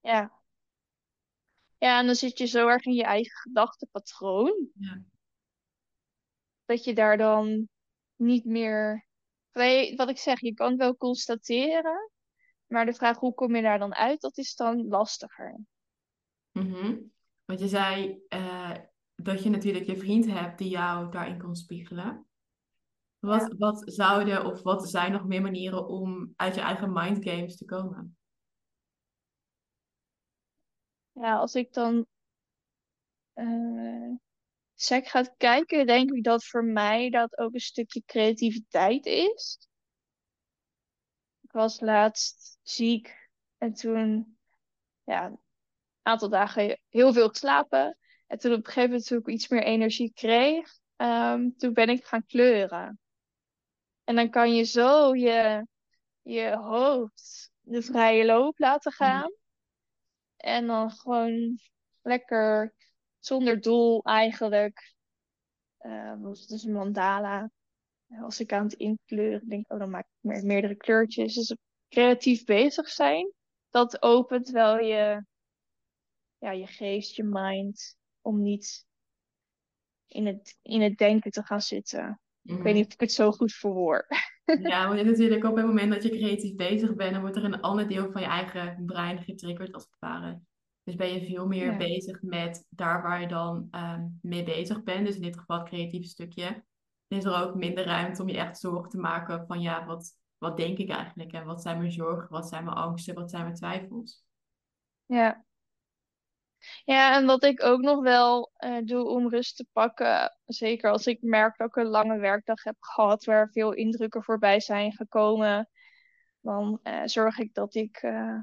Ja. 0.00 0.40
Ja, 1.78 1.98
en 1.98 2.06
dan 2.06 2.14
zit 2.14 2.38
je 2.38 2.46
zo 2.46 2.68
erg 2.68 2.84
in 2.84 2.94
je 2.94 3.04
eigen 3.04 3.36
gedachtenpatroon. 3.36 4.68
Ja. 4.74 5.02
Dat 6.64 6.84
je 6.84 6.94
daar 6.94 7.16
dan 7.16 7.68
niet 8.22 8.44
meer. 8.44 9.06
Wat 9.96 10.08
ik 10.08 10.18
zeg, 10.18 10.40
je 10.40 10.54
kan 10.54 10.68
het 10.68 10.78
wel 10.78 10.96
constateren, 10.96 12.10
maar 12.66 12.86
de 12.86 12.94
vraag 12.94 13.18
hoe 13.18 13.34
kom 13.34 13.56
je 13.56 13.62
daar 13.62 13.78
dan 13.78 13.94
uit, 13.94 14.20
dat 14.20 14.38
is 14.38 14.54
dan 14.54 14.86
lastiger. 14.86 15.60
Mm 16.52 17.12
Want 17.44 17.60
je 17.60 17.68
zei 17.68 18.22
uh, 18.28 18.74
dat 19.14 19.42
je 19.42 19.50
natuurlijk 19.50 19.86
je 19.86 19.96
vriend 19.96 20.26
hebt 20.26 20.58
die 20.58 20.68
jou 20.68 21.10
daarin 21.10 21.38
kan 21.38 21.56
spiegelen. 21.56 22.26
Wat, 23.18 23.54
wat 23.58 23.82
zouden 23.84 24.46
of 24.46 24.62
wat 24.62 24.90
zijn 24.90 25.12
nog 25.12 25.26
meer 25.26 25.42
manieren 25.42 25.86
om 25.88 26.32
uit 26.36 26.54
je 26.54 26.60
eigen 26.60 26.92
mindgames 26.92 27.56
te 27.56 27.64
komen? 27.64 28.16
Ja, 31.12 31.36
als 31.36 31.54
ik 31.54 31.72
dan 31.72 32.06
uh, 33.34 34.14
sec 34.82 35.08
gaat 35.08 35.34
kijken, 35.36 35.86
denk 35.86 36.10
ik 36.10 36.24
dat 36.24 36.44
voor 36.44 36.64
mij 36.64 37.10
dat 37.10 37.38
ook 37.38 37.54
een 37.54 37.60
stukje 37.60 38.02
creativiteit 38.04 39.06
is. 39.06 39.68
Ik 41.40 41.52
was 41.52 41.80
laatst 41.80 42.58
ziek 42.62 43.28
en 43.58 43.72
toen, 43.72 44.36
ja, 45.04 45.24
een 45.26 45.40
aantal 46.02 46.28
dagen 46.28 46.80
heel 46.88 47.12
veel 47.12 47.28
geslapen. 47.28 47.98
En 48.26 48.38
toen 48.38 48.52
op 48.52 48.58
een 48.58 48.64
gegeven 48.64 48.90
moment 48.90 49.06
toen 49.06 49.18
ik 49.18 49.26
iets 49.26 49.48
meer 49.48 49.62
energie 49.62 50.12
kreeg, 50.12 50.78
um, 50.96 51.56
toen 51.56 51.72
ben 51.72 51.88
ik 51.88 52.04
gaan 52.04 52.26
kleuren. 52.26 53.00
En 54.04 54.14
dan 54.14 54.30
kan 54.30 54.54
je 54.54 54.62
zo 54.62 55.14
je, 55.14 55.66
je 56.22 56.56
hoofd 56.56 57.50
de 57.60 57.82
vrije 57.82 58.24
loop 58.24 58.58
laten 58.58 58.92
mm. 58.98 59.06
gaan. 59.06 59.32
En 60.36 60.66
dan 60.66 60.90
gewoon 60.90 61.58
lekker 62.00 62.74
zonder 63.24 63.60
doel 63.60 64.02
eigenlijk. 64.02 64.94
Uh, 65.80 66.22
dus 66.22 66.62
een 66.62 66.72
mandala. 66.72 67.50
Als 68.20 68.40
ik 68.40 68.52
aan 68.52 68.64
het 68.64 68.72
inkleuren 68.72 69.48
denk, 69.48 69.72
oh 69.72 69.78
dan 69.78 69.90
maak 69.90 70.04
ik 70.04 70.16
meer, 70.20 70.44
meerdere 70.44 70.76
kleurtjes. 70.76 71.34
Dus 71.34 71.56
creatief 71.88 72.44
bezig 72.44 72.88
zijn, 72.88 73.32
dat 73.70 74.02
opent 74.02 74.48
wel 74.48 74.78
je, 74.78 75.24
ja, 76.38 76.50
je 76.50 76.66
geest, 76.66 77.16
je 77.16 77.24
mind, 77.24 77.96
om 78.20 78.42
niet 78.42 78.86
in 80.06 80.26
het, 80.26 80.58
in 80.62 80.80
het 80.80 80.98
denken 80.98 81.30
te 81.30 81.42
gaan 81.42 81.60
zitten. 81.60 82.20
Ik 82.42 82.54
weet 82.54 82.62
mhm. 82.62 82.74
niet 82.74 82.86
of 82.86 82.92
ik 82.92 83.00
het 83.00 83.12
zo 83.12 83.32
goed 83.32 83.52
verwoord. 83.52 84.06
Ja, 84.62 84.88
want 84.88 85.04
natuurlijk 85.04 85.44
op 85.44 85.56
het 85.56 85.66
moment 85.66 85.92
dat 85.92 86.02
je 86.02 86.08
creatief 86.08 86.54
bezig 86.54 86.94
bent, 86.94 87.12
dan 87.12 87.20
wordt 87.20 87.36
er 87.36 87.44
een 87.44 87.60
ander 87.60 87.88
deel 87.88 88.10
van 88.12 88.20
je 88.20 88.26
eigen 88.26 88.82
brein 88.86 89.22
getriggerd 89.22 89.72
als 89.72 89.82
het 89.82 89.96
ware. 89.98 90.40
Dus 90.84 90.94
ben 90.94 91.12
je 91.12 91.26
veel 91.26 91.46
meer 91.46 91.76
bezig 91.76 92.22
met 92.22 92.66
daar 92.68 93.02
waar 93.02 93.20
je 93.20 93.28
dan 93.28 93.68
ehm, 93.70 94.06
mee 94.22 94.42
bezig 94.42 94.82
bent. 94.82 95.06
Dus 95.06 95.16
in 95.16 95.22
dit 95.22 95.38
geval 95.38 95.58
het 95.58 95.68
creatieve 95.68 96.08
stukje. 96.08 96.64
Dan 97.08 97.18
is 97.18 97.24
er 97.24 97.42
ook 97.42 97.54
minder 97.54 97.84
ruimte 97.84 98.22
om 98.22 98.28
je 98.28 98.38
echt 98.38 98.58
zorgen 98.58 98.90
te 98.90 98.98
maken 98.98 99.46
van 99.46 99.60
ja, 99.60 99.86
wat, 99.86 100.18
wat 100.38 100.56
denk 100.56 100.78
ik 100.78 100.90
eigenlijk? 100.90 101.32
En 101.32 101.44
wat 101.44 101.62
zijn 101.62 101.78
mijn 101.78 101.92
zorgen? 101.92 102.30
Wat 102.30 102.48
zijn 102.48 102.64
mijn 102.64 102.76
angsten? 102.76 103.14
Wat 103.14 103.30
zijn 103.30 103.42
mijn 103.42 103.54
twijfels? 103.54 104.24
Ja. 105.06 105.44
Ja, 106.84 107.16
en 107.16 107.26
wat 107.26 107.44
ik 107.44 107.62
ook 107.62 107.80
nog 107.80 108.02
wel 108.02 108.50
eh, 108.56 108.78
doe 108.84 109.08
om 109.08 109.28
rust 109.28 109.56
te 109.56 109.66
pakken, 109.72 110.38
zeker 110.44 110.90
als 110.90 111.06
ik 111.06 111.22
merk 111.22 111.56
dat 111.56 111.68
ik 111.68 111.76
een 111.76 111.86
lange 111.86 112.18
werkdag 112.18 112.62
heb 112.62 112.76
gehad 112.78 113.24
waar 113.24 113.50
veel 113.50 113.72
indrukken 113.72 114.22
voorbij 114.22 114.60
zijn 114.60 114.92
gekomen, 114.92 115.68
dan 116.40 116.80
eh, 116.82 117.02
zorg 117.04 117.38
ik 117.38 117.54
dat 117.54 117.74
ik 117.74 117.96
eh, 117.96 118.38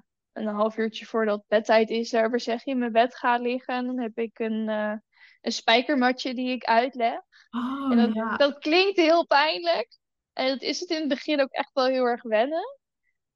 een 0.48 0.56
half 0.56 0.78
uurtje 0.78 1.06
voordat 1.06 1.44
bedtijd 1.48 1.90
is, 1.90 2.10
zeg 2.10 2.64
je 2.64 2.72
in 2.72 2.78
mijn 2.78 2.92
bed 2.92 3.16
ga 3.16 3.38
liggen. 3.38 3.76
En 3.76 3.86
dan 3.86 4.00
heb 4.00 4.18
ik 4.18 4.40
een, 4.40 4.70
eh, 4.70 4.94
een 5.42 5.52
spijkermatje 5.52 6.34
die 6.34 6.52
ik 6.52 6.64
uitleg. 6.64 7.20
Oh 7.50 7.92
En 7.92 7.98
dat, 7.98 8.14
ja. 8.14 8.38
dat 8.38 8.58
klinkt 8.58 8.98
heel 8.98 9.26
pijnlijk. 9.26 9.98
En 10.34 10.48
dat 10.48 10.62
is 10.62 10.80
het 10.80 10.90
in 10.90 11.00
het 11.00 11.08
begin 11.08 11.42
ook 11.42 11.52
echt 11.52 11.74
wel 11.74 11.86
heel 11.86 12.06
erg 12.06 12.24
wennen. 12.24 12.78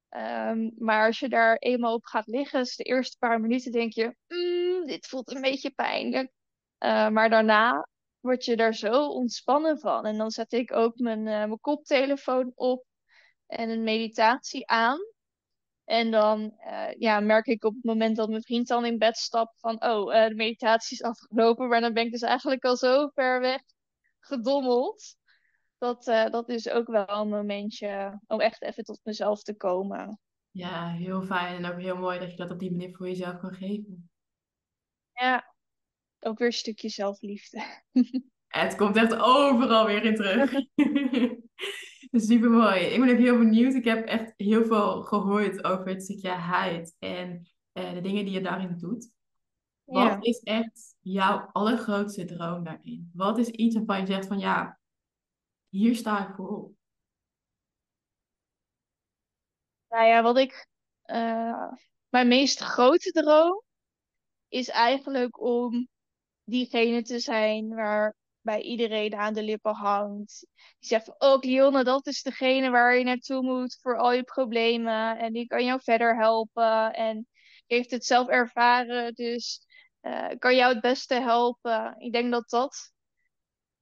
Ehm, 0.08 0.70
maar 0.78 1.06
als 1.06 1.18
je 1.18 1.28
daar 1.28 1.56
eenmaal 1.56 1.94
op 1.94 2.04
gaat 2.04 2.26
liggen, 2.26 2.62
de 2.64 2.84
eerste 2.84 3.16
paar 3.18 3.40
minuten 3.40 3.72
denk 3.72 3.92
je, 3.92 4.16
"Mm, 4.28 4.86
dit 4.86 5.06
voelt 5.06 5.34
een 5.34 5.40
beetje 5.40 5.70
pijnlijk. 5.70 6.32
Eh, 6.78 7.08
maar 7.08 7.30
daarna 7.30 7.88
word 8.20 8.44
je 8.44 8.56
daar 8.56 8.74
zo 8.74 9.06
ontspannen 9.06 9.78
van. 9.78 10.06
En 10.06 10.18
dan 10.18 10.30
zet 10.30 10.52
ik 10.52 10.72
ook 10.72 10.98
mijn, 10.98 11.18
eh, 11.18 11.24
mijn 11.24 11.60
koptelefoon 11.60 12.52
op 12.54 12.84
en 13.46 13.70
een 13.70 13.82
meditatie 13.82 14.66
aan. 14.66 14.98
En 15.84 16.10
dan 16.10 16.54
eh, 16.58 16.92
ja, 16.98 17.20
merk 17.20 17.46
ik 17.46 17.64
op 17.64 17.74
het 17.74 17.84
moment 17.84 18.16
dat 18.16 18.28
mijn 18.28 18.42
vriend 18.42 18.68
dan 18.68 18.84
in 18.84 18.98
bed 18.98 19.16
stapt 19.16 19.60
van, 19.60 19.84
oh, 19.84 20.16
eh, 20.16 20.28
de 20.28 20.34
meditatie 20.34 20.96
is 20.96 21.02
afgelopen. 21.02 21.68
Maar 21.68 21.80
dan 21.80 21.92
ben 21.92 22.04
ik 22.04 22.12
dus 22.12 22.22
eigenlijk 22.22 22.64
al 22.64 22.76
zo 22.76 23.08
ver 23.08 23.40
weg 23.40 23.62
gedommeld. 24.18 25.16
Dat, 25.78 26.06
eh, 26.06 26.30
dat 26.30 26.48
is 26.48 26.68
ook 26.68 26.86
wel 26.86 27.08
een 27.08 27.28
momentje 27.28 28.20
om 28.26 28.40
echt 28.40 28.62
even 28.62 28.84
tot 28.84 29.00
mezelf 29.02 29.42
te 29.42 29.56
komen. 29.56 30.18
Ja, 30.50 30.88
heel 30.88 31.22
fijn 31.22 31.64
en 31.64 31.72
ook 31.72 31.80
heel 31.80 31.96
mooi 31.96 32.18
dat 32.18 32.30
je 32.30 32.36
dat 32.36 32.50
op 32.50 32.58
die 32.58 32.70
manier 32.70 32.96
voor 32.96 33.08
jezelf 33.08 33.38
kan 33.38 33.54
geven. 33.54 34.10
Ja, 35.12 35.54
ook 36.20 36.38
weer 36.38 36.46
een 36.46 36.52
stukje 36.52 36.88
zelfliefde. 36.88 37.62
Het 38.46 38.76
komt 38.76 38.96
echt 38.96 39.14
overal 39.14 39.86
weer 39.86 40.04
in 40.04 40.14
terug. 40.14 40.52
Super 42.16 42.50
mooi. 42.50 42.80
Ik 42.80 43.00
ben 43.00 43.10
ook 43.10 43.18
heel 43.18 43.38
benieuwd. 43.38 43.74
Ik 43.74 43.84
heb 43.84 44.06
echt 44.06 44.32
heel 44.36 44.64
veel 44.64 45.02
gehoord 45.02 45.64
over 45.64 45.86
het 45.88 46.02
stukje 46.02 46.28
huid 46.28 46.96
en 46.98 47.48
eh, 47.72 47.92
de 47.92 48.00
dingen 48.00 48.24
die 48.24 48.34
je 48.34 48.40
daarin 48.40 48.78
doet. 48.78 49.10
Wat 49.84 50.02
Ja. 50.04 50.18
is 50.20 50.38
echt 50.38 50.96
jouw 51.00 51.48
allergrootste 51.52 52.24
droom 52.24 52.64
daarin? 52.64 53.10
Wat 53.14 53.38
is 53.38 53.48
iets 53.48 53.74
waarvan 53.76 54.00
je 54.00 54.06
zegt 54.06 54.26
van 54.26 54.38
ja, 54.38 54.78
hier 55.68 55.96
sta 55.96 56.28
ik 56.28 56.34
voor 56.34 56.48
op? 56.48 56.72
Nou 59.88 60.06
ja, 60.06 60.22
wat 60.22 60.38
ik. 60.38 60.66
eh, 61.02 61.72
mijn 62.08 62.28
meest 62.28 62.60
grote 62.60 63.10
droom 63.10 63.62
is 64.48 64.68
eigenlijk 64.68 65.40
om 65.40 65.88
diegene 66.44 67.02
te 67.02 67.18
zijn 67.18 67.74
waarbij 68.44 68.64
iedereen 68.64 69.14
aan 69.14 69.34
de 69.34 69.42
lippen 69.42 69.74
hangt. 69.74 70.46
Die 70.78 70.88
zegt 70.88 71.04
van, 71.04 71.14
oh 71.18 71.42
Lionne, 71.42 71.84
dat 71.84 72.06
is 72.06 72.22
degene 72.22 72.70
waar 72.70 72.96
je 72.96 73.04
naartoe 73.04 73.42
moet 73.42 73.78
voor 73.80 73.98
al 73.98 74.12
je 74.12 74.22
problemen. 74.22 75.18
En 75.18 75.32
die 75.32 75.46
kan 75.46 75.64
jou 75.64 75.80
verder 75.82 76.16
helpen. 76.16 76.92
En 76.92 77.28
heeft 77.66 77.90
het 77.90 78.04
zelf 78.04 78.28
ervaren, 78.28 79.14
dus 79.14 79.66
eh, 80.00 80.30
kan 80.38 80.56
jou 80.56 80.72
het 80.72 80.82
beste 80.82 81.14
helpen. 81.14 81.94
Ik 81.98 82.12
denk 82.12 82.32
dat 82.32 82.50
dat 82.50 82.92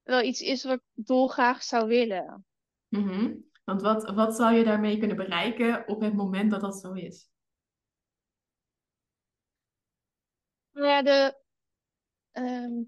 wel 0.03 0.21
iets 0.21 0.41
is 0.41 0.63
wat 0.63 0.73
ik 0.73 1.05
dolgraag 1.05 1.63
zou 1.63 1.87
willen. 1.87 2.45
Mhm. 2.87 3.35
Want 3.63 3.81
wat, 3.81 4.11
wat 4.11 4.35
zou 4.35 4.53
je 4.53 4.63
daarmee 4.63 4.97
kunnen 4.97 5.17
bereiken 5.17 5.87
op 5.87 6.01
het 6.01 6.13
moment 6.13 6.51
dat 6.51 6.61
dat 6.61 6.79
zo 6.79 6.93
is? 6.93 7.29
Nou 10.71 10.87
Ja, 10.87 11.01
de, 11.01 11.41
ehm, 12.31 12.81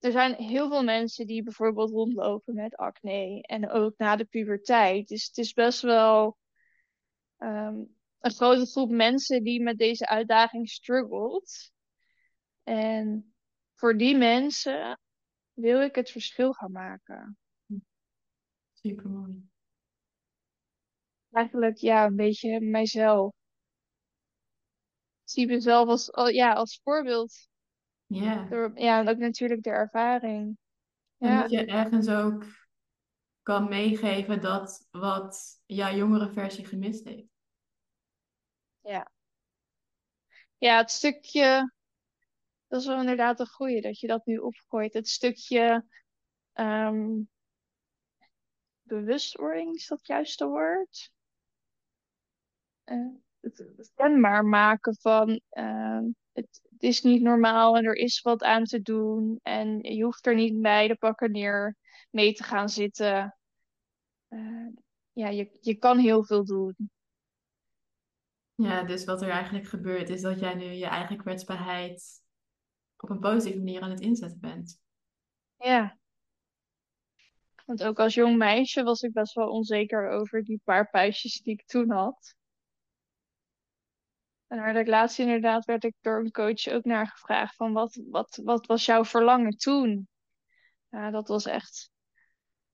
er 0.00 0.12
zijn 0.12 0.34
heel 0.34 0.68
veel 0.68 0.82
mensen 0.82 1.26
die 1.26 1.42
bijvoorbeeld 1.42 1.90
rondlopen 1.90 2.54
met 2.54 2.76
acne 2.76 3.42
en 3.42 3.70
ook 3.70 3.94
na 3.96 4.16
de 4.16 4.24
puberteit. 4.24 5.08
Dus 5.08 5.26
het 5.26 5.38
is 5.38 5.52
best 5.52 5.80
wel 5.82 6.36
ehm, 7.36 7.74
een 8.20 8.30
grote 8.30 8.66
groep 8.66 8.90
mensen 8.90 9.42
die 9.42 9.62
met 9.62 9.78
deze 9.78 10.06
uitdaging 10.06 10.68
struggelt. 10.68 11.70
En 12.62 13.34
voor 13.74 13.96
die 13.96 14.16
mensen 14.16 15.00
wil 15.52 15.82
ik 15.82 15.94
het 15.94 16.10
verschil 16.10 16.52
gaan 16.52 16.72
maken. 16.72 17.38
Super 18.72 19.08
mooi. 19.08 19.48
Eigenlijk 21.30 21.76
ja, 21.76 22.04
een 22.06 22.16
beetje 22.16 22.60
mijzelf. 22.60 23.32
Ik 25.24 25.30
zie 25.30 25.46
mezelf 25.46 25.88
als, 25.88 26.12
al- 26.12 26.28
ja, 26.28 26.52
als 26.52 26.80
voorbeeld. 26.82 27.49
Ja. 28.10 28.46
Door, 28.48 28.70
ja, 28.74 29.00
en 29.00 29.08
ook 29.08 29.18
natuurlijk 29.18 29.62
de 29.62 29.70
ervaring. 29.70 30.58
En 31.18 31.30
Ja. 31.30 31.40
dat 31.40 31.50
je 31.50 31.64
ergens 31.64 32.08
ook 32.08 32.44
kan 33.42 33.68
meegeven 33.68 34.40
dat 34.40 34.86
wat 34.90 35.62
jouw 35.66 35.94
jongere 35.94 36.32
versie 36.32 36.64
gemist 36.64 37.04
heeft. 37.04 37.28
Ja, 40.58 40.76
het 40.76 40.90
stukje, 40.90 41.72
dat 42.66 42.80
is 42.80 42.86
wel 42.86 43.00
inderdaad 43.00 43.40
een 43.40 43.46
goeie 43.46 43.80
dat 43.80 43.98
je 43.98 44.06
dat 44.06 44.26
nu 44.26 44.38
opgooit. 44.38 44.94
Het 44.94 45.08
stukje 45.08 45.86
ehm, 46.52 47.20
bewustwording, 48.82 49.74
is 49.74 49.86
dat 49.86 49.98
het 49.98 50.06
juiste 50.06 50.46
woord? 50.46 51.12
Eh, 52.84 53.06
het, 53.40 53.90
kenbaar 53.94 54.44
maken 54.44 54.96
van 55.00 55.40
ehm, 55.48 56.04
het, 56.32 56.69
het 56.80 56.90
is 56.90 57.02
niet 57.02 57.22
normaal 57.22 57.76
en 57.76 57.84
er 57.84 57.94
is 57.94 58.20
wat 58.20 58.42
aan 58.42 58.64
te 58.64 58.82
doen. 58.82 59.40
En 59.42 59.78
je 59.82 60.04
hoeft 60.04 60.26
er 60.26 60.34
niet 60.34 60.60
bij 60.60 60.88
de 60.88 60.96
pakken 60.96 61.30
neer 61.30 61.76
mee 62.10 62.32
te 62.32 62.42
gaan 62.42 62.68
zitten. 62.68 63.36
Eh, 64.28 64.66
ja, 65.12 65.28
je, 65.28 65.58
je 65.60 65.74
kan 65.74 65.98
heel 65.98 66.24
veel 66.24 66.44
doen. 66.44 66.90
Ja, 68.54 68.82
dus 68.82 69.04
wat 69.04 69.22
er 69.22 69.30
eigenlijk 69.30 69.66
gebeurt 69.66 70.08
is 70.08 70.20
dat 70.20 70.40
jij 70.40 70.54
nu 70.54 70.64
je 70.64 70.86
eigen 70.86 71.16
kwetsbaarheid 71.16 72.22
op 72.96 73.10
een 73.10 73.20
positieve 73.20 73.58
manier 73.58 73.80
aan 73.80 73.90
het 73.90 74.00
inzetten 74.00 74.40
bent. 74.40 74.80
Ja. 75.56 75.98
Want 77.64 77.84
ook 77.84 77.98
als 77.98 78.14
jong 78.14 78.36
meisje 78.36 78.82
was 78.82 79.02
ik 79.02 79.12
best 79.12 79.34
wel 79.34 79.48
onzeker 79.48 80.08
over 80.10 80.44
die 80.44 80.60
paar 80.64 80.90
puistjes 80.90 81.40
die 81.40 81.52
ik 81.52 81.66
toen 81.66 81.90
had. 81.90 82.38
En 84.50 84.56
daar 84.56 84.64
werd 84.64 84.86
ik 84.86 84.92
laatst 84.92 85.18
inderdaad 85.18 85.64
werd 85.64 85.84
ik 85.84 85.94
door 86.00 86.18
een 86.18 86.30
coach 86.30 86.68
ook 86.68 86.84
naar 86.84 87.06
gevraagd 87.06 87.54
van 87.54 87.72
wat, 87.72 88.02
wat, 88.10 88.40
wat 88.44 88.66
was 88.66 88.84
jouw 88.84 89.04
verlangen 89.04 89.56
toen? 89.56 90.08
Ja, 90.88 91.10
dat 91.10 91.28
was 91.28 91.46
echt, 91.46 91.90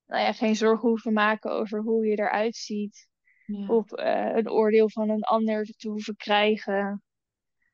nou 0.07 0.23
ja, 0.23 0.33
geen 0.33 0.57
zorgen 0.57 0.89
hoeven 0.89 1.13
maken 1.13 1.51
over 1.51 1.81
hoe 1.81 2.07
je 2.07 2.19
eruit 2.19 2.57
ziet. 2.57 3.09
Ja. 3.47 3.67
Of 3.67 3.93
eh, 3.93 4.37
een 4.37 4.51
oordeel 4.51 4.91
van 4.91 5.09
een 5.09 5.23
ander 5.23 5.65
te 5.65 5.89
hoeven 5.89 6.17
krijgen. 6.17 7.03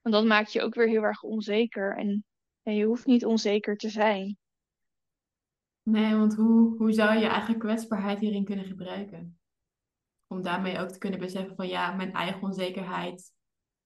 Want 0.00 0.14
dat 0.14 0.24
maakt 0.24 0.52
je 0.52 0.62
ook 0.62 0.74
weer 0.74 0.88
heel 0.88 1.02
erg 1.02 1.22
onzeker. 1.22 1.96
En, 1.96 2.24
en 2.62 2.74
je 2.74 2.84
hoeft 2.84 3.06
niet 3.06 3.24
onzeker 3.24 3.76
te 3.76 3.88
zijn. 3.88 4.38
Nee, 5.82 6.14
want 6.14 6.34
hoe, 6.34 6.76
hoe 6.76 6.92
zou 6.92 7.14
je 7.14 7.20
je 7.20 7.26
eigen 7.26 7.58
kwetsbaarheid 7.58 8.18
hierin 8.18 8.44
kunnen 8.44 8.64
gebruiken? 8.64 9.38
Om 10.26 10.42
daarmee 10.42 10.78
ook 10.78 10.88
te 10.88 10.98
kunnen 10.98 11.20
beseffen 11.20 11.56
van 11.56 11.68
ja, 11.68 11.92
mijn 11.92 12.12
eigen 12.12 12.42
onzekerheid, 12.42 13.31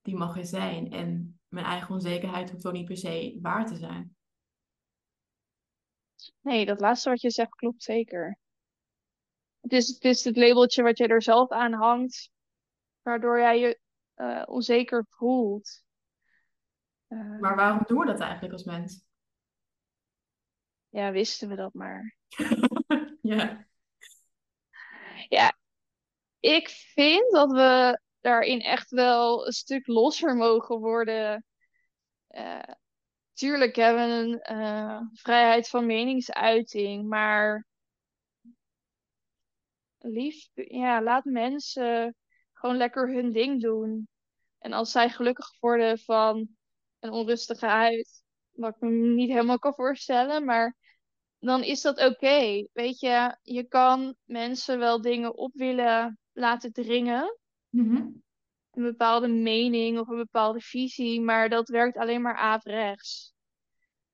die 0.07 0.17
mag 0.17 0.37
er 0.37 0.47
zijn. 0.47 0.93
En 0.93 1.41
mijn 1.49 1.67
eigen 1.67 1.95
onzekerheid 1.95 2.51
hoeft 2.51 2.67
ook 2.67 2.73
niet 2.73 2.87
per 2.87 2.97
se 2.97 3.39
waar 3.43 3.67
te 3.67 3.77
zijn. 3.77 4.17
Nee, 6.41 6.67
dat 6.67 6.81
laatste 6.81 7.09
wat 7.09 7.21
je 7.21 7.31
zegt 7.31 7.55
klopt 7.55 7.83
zeker. 7.83 8.39
Het 9.61 9.73
is, 9.73 9.89
het 9.89 10.05
is 10.05 10.25
het 10.25 10.37
labeltje 10.37 10.83
wat 10.83 10.99
je 10.99 11.07
er 11.07 11.23
zelf 11.23 11.51
aan 11.51 11.73
hangt, 11.73 12.31
waardoor 13.03 13.39
jij 13.39 13.59
je 13.59 13.81
eh, 14.15 14.43
onzeker 14.47 15.07
voelt. 15.09 15.85
Eh, 17.07 17.39
Maar 17.41 17.57
waarom 17.57 17.83
doen 17.87 17.99
we 17.99 18.07
dat 18.07 18.21
eigenlijk 18.21 18.53
als 18.53 18.65
mens? 18.65 19.05
ja, 20.89 21.11
wisten 21.13 21.49
we 21.49 21.55
dat 21.55 21.75
maar. 21.75 22.17
Ja. 23.23 23.67
Ja, 25.29 25.57
ik 26.41 26.69
vind 26.69 27.33
dat 27.33 27.51
we 27.51 28.01
daarin 28.27 28.61
echt 28.61 28.91
wel 28.91 29.47
een 29.47 29.53
stuk 29.53 29.87
losser 29.87 30.37
mogen 30.37 30.79
worden. 30.79 31.45
Eh, 32.27 32.75
tuurlijk 33.33 33.77
hebben 33.77 34.09
we 34.09 34.25
een 34.25 34.41
eh, 34.41 35.01
vrijheid 35.13 35.69
van 35.69 35.87
meningsuiting, 35.87 37.09
maar 37.09 37.67
lief, 39.99 40.49
ja, 40.55 41.03
laat 41.03 41.25
mensen 41.25 42.15
gewoon 42.53 42.77
lekker 42.77 43.13
hun 43.13 43.33
ding 43.33 43.63
doen. 43.63 44.09
En 44.59 44.73
als 44.73 44.91
zij 44.91 45.09
gelukkig 45.09 45.61
worden 45.61 45.99
van 45.99 46.49
een 46.99 47.11
onrustige 47.11 47.67
huid, 47.67 48.23
wat 48.51 48.75
ik 48.75 48.81
me 48.81 48.91
niet 48.91 49.31
helemaal 49.31 49.59
kan 49.59 49.75
voorstellen, 49.75 50.45
maar 50.45 50.77
dan 51.39 51.63
is 51.63 51.81
dat 51.81 52.05
oké. 52.05 52.67
Weet 52.73 53.01
je, 53.01 53.39
je 53.43 53.65
kan 53.65 54.17
mensen 54.25 54.79
wel 54.79 55.01
dingen 55.01 55.37
op 55.37 55.51
willen 55.55 56.19
laten 56.33 56.73
dringen. 56.73 57.39
Mhm. 57.77 57.97
een 58.71 58.83
bepaalde 58.83 59.29
mening 59.29 59.99
of 59.99 60.09
een 60.09 60.17
bepaalde 60.17 60.61
visie, 60.61 61.21
maar 61.21 61.49
dat 61.49 61.69
werkt 61.69 61.97
alleen 61.97 62.23
maar 62.23 62.37
averechts. 62.37 63.35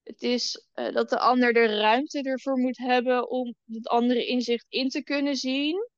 Het 0.03 0.23
is 0.23 0.67
uh, 0.75 0.93
dat 0.93 1.09
de 1.09 1.19
ander 1.19 1.53
de 1.53 1.79
ruimte 1.79 2.23
ervoor 2.23 2.59
moet 2.59 2.79
hebben 2.79 3.31
om 3.31 3.55
het 3.65 3.89
andere 3.89 4.27
inzicht 4.27 4.67
in 4.69 4.89
te 4.89 5.03
kunnen 5.03 5.37
zien. 5.37 5.89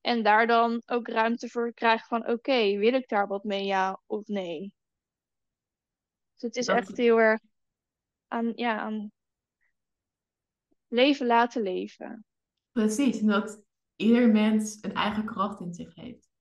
En 0.00 0.22
daar 0.22 0.46
dan 0.46 0.82
ook 0.86 1.08
ruimte 1.08 1.48
voor 1.48 1.72
krijgen 1.74 2.06
van 2.06 2.28
oké, 2.28 2.76
wil 2.76 2.92
ik 2.92 3.08
daar 3.08 3.26
wat 3.26 3.44
mee 3.44 3.64
ja 3.64 4.00
of 4.06 4.26
nee? 4.26 4.72
Dus 6.34 6.42
het 6.42 6.56
is 6.56 6.66
echt 6.66 6.96
heel 6.96 7.20
erg 7.20 7.40
aan, 8.26 8.52
ja, 8.54 8.78
aan 8.78 9.12
leven 10.88 11.26
laten 11.26 11.62
leven. 11.62 12.24
Precies, 12.72 13.20
en 13.20 13.26
dat 13.26 13.62
ieder 13.96 14.30
mens 14.30 14.78
een 14.80 14.94
eigen 14.94 15.24
kracht 15.24 15.60
in 15.60 15.74
zich 15.74 15.94
heeft. 15.94 16.31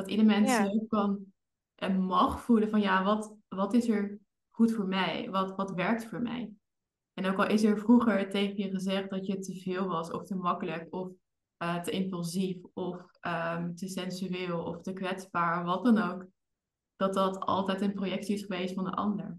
Dat 0.00 0.08
ieder 0.08 0.26
mens 0.26 0.50
ja. 0.50 0.66
ook 0.66 0.88
kan 0.88 1.32
en 1.74 2.00
mag 2.00 2.40
voelen 2.40 2.70
van 2.70 2.80
ja, 2.80 3.04
wat, 3.04 3.36
wat 3.48 3.74
is 3.74 3.88
er 3.88 4.18
goed 4.50 4.72
voor 4.72 4.86
mij? 4.86 5.30
Wat, 5.30 5.56
wat 5.56 5.70
werkt 5.70 6.04
voor 6.04 6.22
mij? 6.22 6.52
En 7.12 7.26
ook 7.26 7.38
al 7.38 7.46
is 7.46 7.64
er 7.64 7.78
vroeger 7.78 8.30
tegen 8.30 8.56
je 8.56 8.70
gezegd 8.70 9.10
dat 9.10 9.26
je 9.26 9.38
te 9.38 9.54
veel 9.54 9.86
was 9.86 10.10
of 10.10 10.24
te 10.24 10.34
makkelijk 10.34 10.86
of 10.90 11.08
uh, 11.62 11.80
te 11.80 11.90
impulsief 11.90 12.64
of 12.74 12.96
um, 13.20 13.74
te 13.74 13.88
sensueel 13.88 14.64
of 14.64 14.80
te 14.80 14.92
kwetsbaar, 14.92 15.64
wat 15.64 15.84
dan 15.84 15.98
ook, 15.98 16.26
dat 16.96 17.14
dat 17.14 17.38
altijd 17.38 17.80
een 17.80 17.94
projectie 17.94 18.34
is 18.34 18.42
geweest 18.42 18.74
van 18.74 18.84
de 18.84 18.92
ander. 18.92 19.38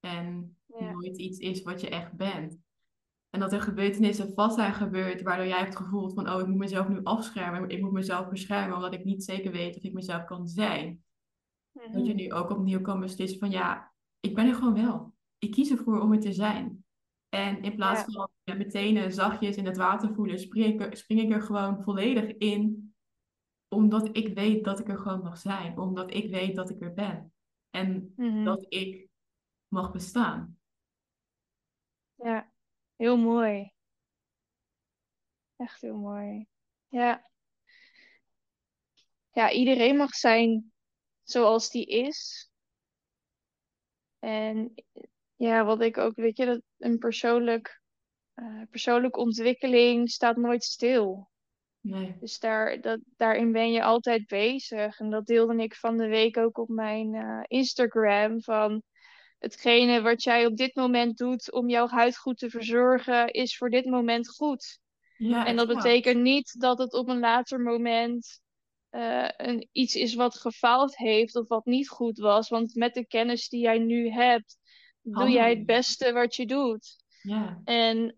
En 0.00 0.56
ja. 0.66 0.90
nooit 0.90 1.18
iets 1.18 1.38
is 1.38 1.62
wat 1.62 1.80
je 1.80 1.88
echt 1.88 2.12
bent. 2.12 2.58
En 3.34 3.40
dat 3.40 3.52
er 3.52 3.60
gebeurtenissen 3.60 4.34
vast 4.34 4.54
zijn 4.54 4.74
gebeurd 4.74 5.22
waardoor 5.22 5.46
jij 5.46 5.58
hebt 5.58 5.76
gevoeld 5.76 6.14
van, 6.14 6.30
oh, 6.30 6.40
ik 6.40 6.46
moet 6.46 6.58
mezelf 6.58 6.88
nu 6.88 7.00
afschermen, 7.02 7.68
ik 7.68 7.80
moet 7.80 7.92
mezelf 7.92 8.28
beschermen, 8.28 8.76
omdat 8.76 8.94
ik 8.94 9.04
niet 9.04 9.24
zeker 9.24 9.52
weet 9.52 9.76
of 9.76 9.82
ik 9.82 9.92
mezelf 9.92 10.24
kan 10.24 10.46
zijn. 10.48 11.04
Dat 11.72 12.06
je 12.06 12.14
mhm. 12.14 12.16
nu 12.16 12.32
ook 12.32 12.50
opnieuw 12.50 12.80
kan 12.80 13.00
beslissen 13.00 13.38
van, 13.38 13.50
ja, 13.50 13.92
ik 14.20 14.34
ben 14.34 14.46
er 14.46 14.54
gewoon 14.54 14.74
wel. 14.74 15.14
Ik 15.38 15.50
kies 15.50 15.70
ervoor 15.70 16.00
om 16.00 16.12
er 16.12 16.20
te 16.20 16.32
zijn. 16.32 16.84
En 17.28 17.62
in 17.62 17.74
plaats 17.74 18.12
van 18.12 18.30
ja, 18.44 18.54
meteen 18.54 19.12
zachtjes 19.12 19.56
in 19.56 19.66
het 19.66 19.76
water 19.76 20.14
voelen, 20.14 20.38
spring 20.38 20.66
ik, 20.66 20.80
er, 20.80 20.96
spring 20.96 21.20
ik 21.20 21.32
er 21.32 21.42
gewoon 21.42 21.82
volledig 21.82 22.36
in. 22.36 22.94
Omdat 23.68 24.16
ik 24.16 24.34
weet 24.34 24.64
dat 24.64 24.78
ik 24.78 24.88
er 24.88 24.98
gewoon 24.98 25.22
mag 25.22 25.38
zijn. 25.38 25.78
Omdat 25.78 26.14
ik 26.14 26.30
weet 26.30 26.56
dat 26.56 26.70
ik 26.70 26.82
er 26.82 26.94
ben. 26.94 27.32
En 27.70 28.12
mhm. 28.16 28.44
dat 28.44 28.66
ik 28.68 29.08
mag 29.68 29.92
bestaan. 29.92 30.58
Ja, 32.14 32.51
heel 33.02 33.16
mooi. 33.16 33.72
Echt 35.56 35.80
heel 35.80 35.96
mooi. 35.96 36.46
Ja. 36.88 37.30
Ja, 39.32 39.50
iedereen 39.50 39.96
mag 39.96 40.14
zijn 40.14 40.72
zoals 41.22 41.70
die 41.70 41.86
is. 41.86 42.50
En 44.18 44.74
ja, 45.36 45.64
wat 45.64 45.80
ik 45.80 45.98
ook, 45.98 46.16
weet 46.16 46.36
je, 46.36 46.44
dat 46.44 46.62
een 46.78 46.98
persoonlijk, 46.98 47.82
uh, 48.34 48.62
persoonlijke 48.70 49.20
ontwikkeling 49.20 50.10
staat 50.10 50.36
nooit 50.36 50.64
stil. 50.64 51.30
Nee. 51.80 52.16
Dus 52.20 52.38
daar, 52.38 52.80
dat, 52.80 53.00
daarin 53.16 53.52
ben 53.52 53.72
je 53.72 53.82
altijd 53.82 54.26
bezig. 54.26 54.98
En 55.00 55.10
dat 55.10 55.26
deelde 55.26 55.62
ik 55.62 55.74
van 55.74 55.96
de 55.96 56.06
week 56.06 56.36
ook 56.36 56.58
op 56.58 56.68
mijn 56.68 57.14
uh, 57.14 57.42
Instagram. 57.46 58.42
Van 58.42 58.82
hetgene 59.42 60.00
wat 60.00 60.22
jij 60.22 60.46
op 60.46 60.56
dit 60.56 60.74
moment 60.74 61.16
doet 61.18 61.52
om 61.52 61.68
jouw 61.68 61.88
huid 61.88 62.16
goed 62.16 62.38
te 62.38 62.50
verzorgen, 62.50 63.32
is 63.32 63.56
voor 63.56 63.70
dit 63.70 63.84
moment 63.84 64.28
goed. 64.28 64.80
Ja, 65.16 65.46
en 65.46 65.56
dat 65.56 65.66
betekent 65.66 66.20
niet 66.20 66.60
dat 66.60 66.78
het 66.78 66.92
op 66.92 67.08
een 67.08 67.18
later 67.18 67.60
moment 67.60 68.40
uh, 68.90 69.28
een, 69.36 69.68
iets 69.72 69.94
is 69.94 70.14
wat 70.14 70.34
gefaald 70.34 70.96
heeft 70.96 71.36
of 71.36 71.48
wat 71.48 71.64
niet 71.64 71.88
goed 71.88 72.18
was. 72.18 72.48
Want 72.48 72.74
met 72.74 72.94
de 72.94 73.06
kennis 73.06 73.48
die 73.48 73.60
jij 73.60 73.78
nu 73.78 74.10
hebt, 74.10 74.56
doe 75.00 75.30
jij 75.30 75.50
het 75.50 75.66
beste 75.66 76.12
wat 76.12 76.34
je 76.34 76.46
doet. 76.46 77.04
Ja. 77.22 77.60
En 77.64 78.16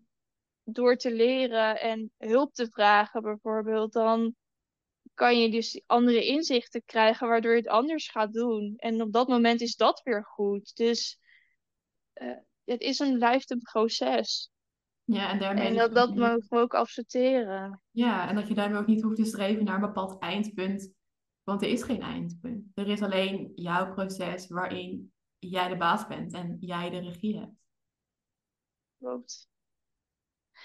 door 0.63 0.95
te 0.95 1.13
leren 1.13 1.81
en 1.81 2.11
hulp 2.17 2.53
te 2.53 2.67
vragen 2.69 3.21
bijvoorbeeld, 3.21 3.93
dan 3.93 4.35
kan 5.15 5.39
je 5.39 5.51
dus 5.51 5.81
andere 5.85 6.25
inzichten 6.25 6.83
krijgen 6.85 7.27
waardoor 7.27 7.51
je 7.51 7.57
het 7.57 7.67
anders 7.67 8.09
gaat 8.09 8.33
doen. 8.33 8.73
En 8.77 9.01
op 9.01 9.11
dat 9.11 9.27
moment 9.27 9.61
is 9.61 9.75
dat 9.75 10.01
weer 10.03 10.25
goed. 10.25 10.75
Dus 10.75 11.19
uh, 12.13 12.37
het 12.63 12.81
is 12.81 12.99
een 12.99 13.17
lifetime 13.17 13.61
proces. 13.61 14.51
Ja, 15.03 15.31
en 15.31 15.39
daarmee. 15.39 15.67
En 15.67 15.75
dat, 15.75 15.93
dat 15.93 16.15
mogen 16.15 16.45
we 16.49 16.57
ook 16.57 16.73
accepteren. 16.73 17.81
Ja, 17.91 18.29
en 18.29 18.35
dat 18.35 18.47
je 18.47 18.53
daarmee 18.53 18.79
ook 18.79 18.87
niet 18.87 19.01
hoeft 19.01 19.15
te 19.15 19.25
streven 19.25 19.63
naar 19.63 19.75
een 19.75 19.81
bepaald 19.81 20.21
eindpunt. 20.21 20.93
Want 21.43 21.61
er 21.61 21.69
is 21.69 21.83
geen 21.83 22.01
eindpunt. 22.01 22.71
Er 22.73 22.87
is 22.87 23.01
alleen 23.01 23.51
jouw 23.55 23.93
proces 23.93 24.47
waarin 24.47 25.13
jij 25.39 25.67
de 25.67 25.77
baas 25.77 26.07
bent 26.07 26.33
en 26.33 26.57
jij 26.59 26.89
de 26.89 26.99
regie 26.99 27.39
hebt. 27.39 27.53
Klopt. 28.97 29.49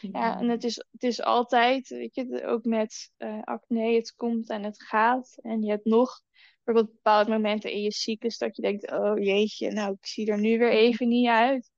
Ja, 0.00 0.38
en 0.38 0.48
het 0.48 0.64
is, 0.64 0.76
het 0.76 1.02
is 1.02 1.22
altijd, 1.22 1.88
weet 1.88 2.14
je, 2.14 2.44
ook 2.44 2.64
met 2.64 3.12
uh, 3.18 3.42
acne, 3.42 3.94
het 3.94 4.14
komt 4.14 4.48
en 4.48 4.62
het 4.62 4.82
gaat. 4.82 5.38
En 5.42 5.62
je 5.62 5.70
hebt 5.70 5.84
nog 5.84 6.20
bijvoorbeeld 6.62 6.94
bepaalde 6.94 7.30
momenten 7.30 7.72
in 7.72 7.82
je 7.82 7.92
cyclus 7.92 8.38
dat 8.38 8.56
je 8.56 8.62
denkt, 8.62 8.90
oh 8.90 9.18
jeetje, 9.18 9.70
nou 9.70 9.92
ik 9.92 10.06
zie 10.06 10.30
er 10.30 10.38
nu 10.38 10.58
weer 10.58 10.70
even 10.70 11.08
niet 11.08 11.28
uit. 11.28 11.70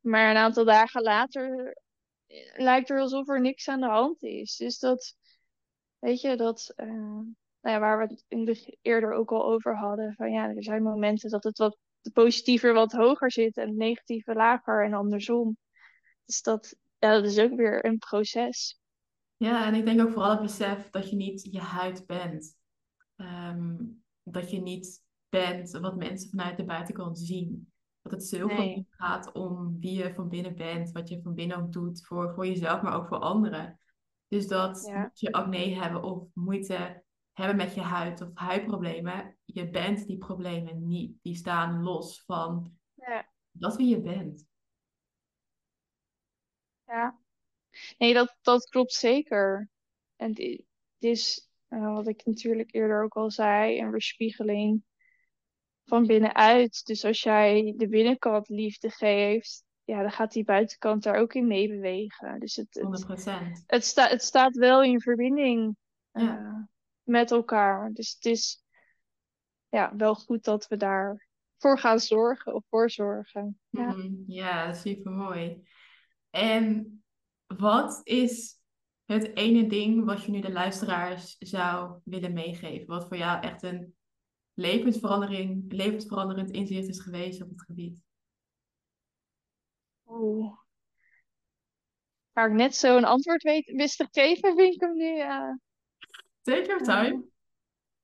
Maar 0.00 0.30
een 0.30 0.36
aantal 0.36 0.64
dagen 0.64 1.02
later 1.02 1.76
eh, 2.26 2.58
lijkt 2.58 2.90
er 2.90 3.00
alsof 3.00 3.28
er 3.28 3.40
niks 3.40 3.68
aan 3.68 3.80
de 3.80 3.86
hand 3.86 4.22
is. 4.22 4.56
Dus 4.56 4.78
dat, 4.78 5.16
weet 5.98 6.20
je, 6.20 6.36
dat, 6.36 6.72
uh, 6.76 6.86
nou 6.86 7.34
ja, 7.60 7.78
waar 7.78 7.98
we 7.98 8.04
het 8.04 8.24
in 8.28 8.44
de, 8.44 8.78
eerder 8.82 9.12
ook 9.12 9.32
al 9.32 9.44
over 9.44 9.76
hadden, 9.76 10.14
van 10.14 10.32
ja, 10.32 10.48
er 10.48 10.62
zijn 10.62 10.82
momenten 10.82 11.30
dat 11.30 11.44
het 11.44 11.58
wat 11.58 11.78
de 12.00 12.10
positieve 12.10 12.72
wat 12.72 12.92
hoger 12.92 13.32
zit 13.32 13.56
en 13.56 13.68
het 13.68 13.76
negatieve 13.76 14.34
lager 14.34 14.84
en 14.84 14.92
andersom. 14.92 15.56
Dus 16.24 16.42
dat, 16.42 16.76
ja, 17.04 17.12
dat 17.12 17.24
is 17.24 17.38
ook 17.38 17.56
weer 17.56 17.84
een 17.84 17.98
proces. 17.98 18.80
Ja, 19.36 19.66
en 19.66 19.74
ik 19.74 19.84
denk 19.84 20.00
ook 20.00 20.12
vooral 20.12 20.30
het 20.30 20.40
besef 20.40 20.90
dat 20.90 21.10
je 21.10 21.16
niet 21.16 21.48
je 21.50 21.60
huid 21.60 22.06
bent. 22.06 22.56
Um, 23.16 24.02
dat 24.22 24.50
je 24.50 24.60
niet 24.60 25.02
bent 25.28 25.70
wat 25.70 25.96
mensen 25.96 26.30
vanuit 26.30 26.56
de 26.56 26.64
buitenkant 26.64 27.18
zien. 27.18 27.72
Dat 28.02 28.12
het 28.12 28.26
zoveel 28.26 28.56
nee. 28.56 28.86
gaat 28.90 29.32
om 29.32 29.80
wie 29.80 29.98
je 29.98 30.14
van 30.14 30.28
binnen 30.28 30.54
bent, 30.54 30.92
wat 30.92 31.08
je 31.08 31.22
van 31.22 31.34
binnen 31.34 31.56
ook 31.56 31.72
doet 31.72 32.06
voor, 32.06 32.34
voor 32.34 32.46
jezelf, 32.46 32.82
maar 32.82 32.94
ook 32.94 33.08
voor 33.08 33.18
anderen. 33.18 33.80
Dus 34.28 34.46
dat 34.46 34.86
ja. 34.86 35.10
je 35.14 35.32
acne 35.32 35.74
hebben 35.74 36.02
of 36.02 36.28
moeite 36.34 37.02
hebben 37.32 37.56
met 37.56 37.74
je 37.74 37.80
huid 37.80 38.20
of 38.20 38.28
huidproblemen, 38.34 39.36
je 39.44 39.70
bent 39.70 40.06
die 40.06 40.18
problemen 40.18 40.86
niet. 40.86 41.18
Die 41.22 41.34
staan 41.34 41.82
los 41.82 42.22
van 42.24 42.72
ja. 42.94 43.28
dat 43.50 43.76
wie 43.76 43.88
je 43.88 44.00
bent. 44.00 44.46
Ja, 46.86 47.18
nee, 47.98 48.14
dat, 48.14 48.36
dat 48.42 48.68
klopt 48.68 48.92
zeker. 48.92 49.68
En 50.16 50.28
het 50.28 50.64
is, 50.98 51.48
uh, 51.68 51.94
wat 51.94 52.08
ik 52.08 52.24
natuurlijk 52.24 52.74
eerder 52.74 53.02
ook 53.02 53.16
al 53.16 53.30
zei, 53.30 53.80
een 53.80 53.90
weerspiegeling 53.90 54.82
van 55.84 56.06
binnenuit. 56.06 56.86
Dus 56.86 57.04
als 57.04 57.22
jij 57.22 57.74
de 57.76 57.88
binnenkant 57.88 58.48
liefde 58.48 58.90
geeft, 58.90 59.64
ja, 59.84 60.00
dan 60.00 60.12
gaat 60.12 60.32
die 60.32 60.44
buitenkant 60.44 61.02
daar 61.02 61.16
ook 61.16 61.34
in 61.34 61.46
meebewegen. 61.46 62.40
Dus 62.40 62.56
het, 62.56 62.74
het, 62.74 63.06
100%. 63.60 63.64
Het, 63.66 63.84
sta, 63.84 64.08
het 64.08 64.22
staat 64.22 64.56
wel 64.56 64.82
in 64.82 65.00
verbinding. 65.00 65.76
Ja 66.12 66.68
met 67.04 67.30
elkaar. 67.30 67.92
Dus 67.92 68.14
het 68.14 68.24
is 68.24 68.64
ja, 69.68 69.96
wel 69.96 70.14
goed 70.14 70.44
dat 70.44 70.68
we 70.68 70.76
daarvoor 70.76 71.78
gaan 71.78 72.00
zorgen 72.00 72.54
of 72.54 72.64
voor 72.68 72.90
zorgen. 72.90 73.58
Ja, 73.68 73.92
mm, 73.92 74.24
ja 74.26 74.72
super 74.72 75.12
mooi. 75.12 75.62
En 76.34 77.02
wat 77.46 78.00
is 78.02 78.60
het 79.04 79.36
ene 79.36 79.66
ding 79.66 80.04
wat 80.04 80.24
je 80.24 80.30
nu 80.30 80.40
de 80.40 80.52
luisteraars 80.52 81.36
zou 81.38 82.00
willen 82.04 82.32
meegeven? 82.32 82.86
Wat 82.86 83.08
voor 83.08 83.16
jou 83.16 83.42
echt 83.42 83.62
een 83.62 83.94
levensverandering, 84.54 85.72
levensveranderend 85.72 86.50
inzicht 86.50 86.88
is 86.88 87.00
geweest 87.00 87.42
op 87.42 87.48
het 87.48 87.62
gebied? 87.62 88.02
Oeh. 90.06 90.58
Waar 92.32 92.48
ik 92.48 92.56
net 92.56 92.74
zo 92.74 92.96
een 92.96 93.04
antwoord 93.04 93.42
weet, 93.42 93.70
wist 93.70 93.96
te 93.96 94.08
geven, 94.10 94.56
vind 94.56 94.74
ik 94.74 94.80
hem 94.80 94.96
nu. 94.96 95.16
Uh, 95.16 95.52
Take 96.42 96.66
your 96.66 96.82
time. 96.82 97.24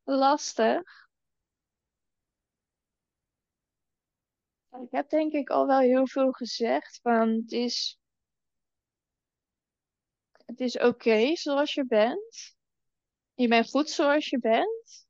Lastig. 0.04 1.08
Ik 4.70 4.90
heb 4.90 5.08
denk 5.08 5.32
ik 5.32 5.48
al 5.48 5.66
wel 5.66 5.78
heel 5.78 6.06
veel 6.06 6.32
gezegd. 6.32 7.00
Van 7.02 7.28
het 7.28 7.52
is, 7.52 7.99
het 10.50 10.60
is 10.60 10.78
oké 10.78 11.36
zoals 11.36 11.74
je 11.74 11.86
bent. 11.86 12.56
Je 13.34 13.48
bent 13.48 13.70
goed 13.70 13.90
zoals 13.90 14.28
je 14.28 14.38
bent. 14.38 15.06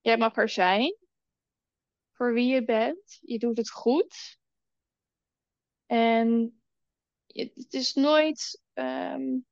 Jij 0.00 0.16
mag 0.16 0.36
er 0.36 0.48
zijn. 0.48 0.96
Voor 2.12 2.32
wie 2.32 2.46
je 2.46 2.64
bent. 2.64 3.18
Je 3.20 3.38
doet 3.38 3.56
het 3.56 3.70
goed. 3.70 4.38
En 5.86 6.60
het 7.26 7.72
is 7.72 7.94
nooit 7.94 8.62
um, 8.74 9.46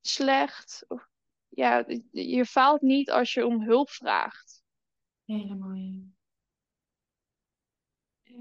slecht 0.00 0.84
of 0.88 1.08
ja, 1.48 1.84
je 2.10 2.46
faalt 2.46 2.80
niet 2.80 3.10
als 3.10 3.34
je 3.34 3.46
om 3.46 3.62
hulp 3.62 3.90
vraagt. 3.90 4.62
Hele 5.24 5.54
mooie. 5.54 6.10
Eh, 8.22 8.34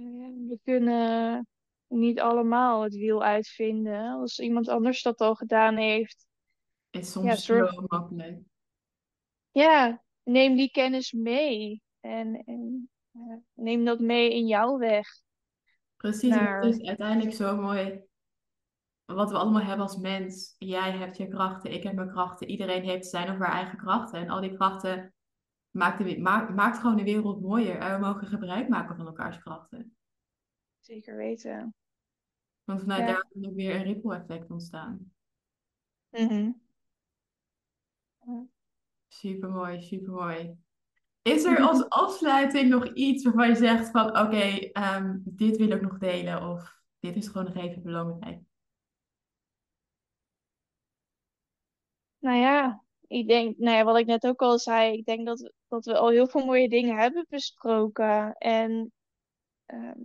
we 0.47 0.59
kunnen 0.63 1.47
niet 1.91 2.19
allemaal 2.19 2.81
het 2.81 2.95
wiel 2.95 3.23
uitvinden. 3.23 4.11
Als 4.11 4.39
iemand 4.39 4.67
anders 4.69 5.01
dat 5.01 5.19
al 5.19 5.35
gedaan 5.35 5.77
heeft, 5.77 6.27
Is 6.89 7.05
ja, 7.05 7.11
soms 7.11 7.45
zorg, 7.45 7.73
zo 7.73 7.83
makkelijk. 7.87 8.39
ja, 9.51 10.03
neem 10.23 10.55
die 10.55 10.71
kennis 10.71 11.11
mee. 11.11 11.81
En, 11.99 12.43
en 12.45 12.89
eh, 13.11 13.37
neem 13.53 13.85
dat 13.85 13.99
mee 13.99 14.33
in 14.35 14.47
jouw 14.47 14.77
weg 14.77 15.07
Precies, 15.97 16.31
en 16.31 16.43
naar, 16.43 16.63
is 16.63 16.81
uiteindelijk 16.81 17.35
zo 17.35 17.55
mooi. 17.55 18.01
Wat 19.05 19.31
we 19.31 19.37
allemaal 19.37 19.61
hebben 19.61 19.85
als 19.85 19.97
mens. 19.97 20.55
Jij 20.57 20.91
hebt 20.91 21.17
je 21.17 21.27
krachten, 21.27 21.71
ik 21.71 21.83
heb 21.83 21.93
mijn 21.93 22.11
krachten. 22.11 22.49
Iedereen 22.49 22.83
heeft 22.83 23.05
zijn 23.05 23.29
of 23.31 23.37
haar 23.37 23.51
eigen 23.53 23.77
krachten. 23.77 24.19
En 24.19 24.29
al 24.29 24.41
die 24.41 24.55
krachten 24.55 25.13
maakt, 25.69 25.97
de, 25.97 26.19
maakt, 26.19 26.55
maakt 26.55 26.77
gewoon 26.77 26.95
de 26.95 27.03
wereld 27.03 27.41
mooier. 27.41 27.77
En 27.77 27.93
we 27.93 28.05
mogen 28.05 28.27
gebruik 28.27 28.67
maken 28.67 28.95
van 28.95 29.05
elkaars 29.05 29.37
krachten. 29.39 29.95
zeker 30.79 31.15
weten. 31.15 31.75
Want 32.71 32.83
vanuit 32.83 33.07
Ja. 33.07 33.13
daar 33.13 33.27
kan 33.33 33.45
ook 33.45 33.55
weer 33.55 33.75
een 33.75 33.83
ripple 33.83 34.15
effect 34.15 34.51
ontstaan. 34.51 35.11
Mhm. 36.09 36.51
Super 39.07 39.49
mooi, 39.49 39.81
super 39.81 40.11
mooi. 40.13 40.57
Is 41.21 41.43
er 41.43 41.59
als 41.61 41.89
afsluiting 41.89 42.69
nog 42.69 42.93
iets 42.93 43.23
waarvan 43.23 43.47
je 43.47 43.55
zegt 43.55 43.89
van 43.91 44.07
oké, 44.07 44.69
ehm, 44.71 45.17
dit 45.23 45.57
wil 45.57 45.69
ik 45.71 45.81
nog 45.81 45.97
delen 45.97 46.49
of 46.49 46.81
dit 46.99 47.15
is 47.15 47.27
gewoon 47.27 47.43
nog 47.53 47.55
even 47.63 47.81
belangrijk? 47.83 48.41
Nou 52.19 52.37
ja, 52.37 52.83
ik 53.07 53.27
denk, 53.27 53.57
nou 53.57 53.77
ja, 53.77 53.83
wat 53.83 53.97
ik 53.97 54.05
net 54.05 54.27
ook 54.27 54.41
al 54.41 54.59
zei, 54.59 54.97
ik 54.97 55.05
denk 55.05 55.25
dat, 55.25 55.39
we- 55.39 55.53
dat 55.67 55.85
we 55.85 55.97
al 55.97 56.09
heel 56.09 56.27
veel 56.27 56.45
mooie 56.45 56.69
dingen 56.69 56.97
hebben 56.97 57.25
besproken. 57.29 58.33
En 58.33 58.93
ehm, 59.65 59.99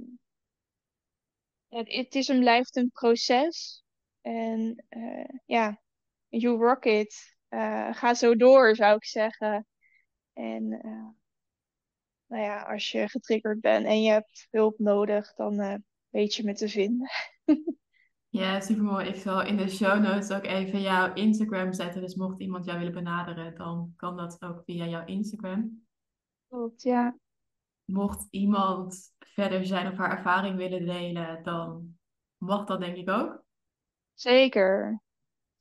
het, 1.69 1.93
het 1.93 2.15
is 2.15 2.29
en 2.29 2.41
blijft 2.41 2.77
een 2.77 2.91
proces. 2.91 3.85
En 4.21 4.85
eh, 4.89 5.39
ja, 5.45 5.81
you 6.29 6.57
rock 6.57 6.85
it. 6.85 7.37
Eh, 7.49 7.95
ga 7.95 8.15
zo 8.15 8.37
door, 8.37 8.77
zou 8.77 8.97
ik 8.97 9.05
zeggen. 9.05 9.67
En 10.33 10.73
eh, 10.73 11.09
nou 12.27 12.43
ja, 12.43 12.63
als 12.63 12.91
je 12.91 13.09
getriggerd 13.09 13.61
bent 13.61 13.87
en 13.87 14.03
je 14.03 14.11
hebt 14.11 14.47
hulp 14.51 14.79
nodig, 14.79 15.35
dan 15.35 15.85
weet 16.09 16.35
je 16.35 16.45
me 16.45 16.55
te 16.55 16.69
vinden. 16.69 17.11
Ja, 18.29 18.61
super 18.61 18.83
mooi. 18.83 19.07
Ik 19.07 19.15
zal 19.15 19.43
in 19.43 19.57
de 19.57 19.69
show 19.69 20.03
notes 20.03 20.31
ook 20.31 20.45
even 20.45 20.81
jouw 20.81 21.15
Instagram 21.15 21.73
zetten. 21.73 22.01
Dus 22.01 22.15
mocht 22.15 22.41
iemand 22.41 22.65
jou 22.65 22.79
willen 22.79 22.93
benaderen, 22.95 23.55
dan 23.55 23.93
kan 23.97 24.17
dat 24.17 24.43
ook 24.43 24.63
via 24.65 24.87
jouw 24.87 25.05
Instagram. 25.05 25.87
Klopt, 26.49 26.83
ja. 26.83 27.17
Mocht 27.87 28.27
iemand 28.31 29.15
verder 29.19 29.67
zijn 29.67 29.93
of 29.93 29.99
haar 29.99 30.17
ervaring 30.17 30.57
willen 30.57 30.87
delen, 30.87 31.43
dan 31.43 31.97
mag 32.39 32.65
dat 32.65 32.81
denk 32.81 32.97
ik 32.97 33.11
ook. 33.11 33.45
Zeker. 34.15 35.01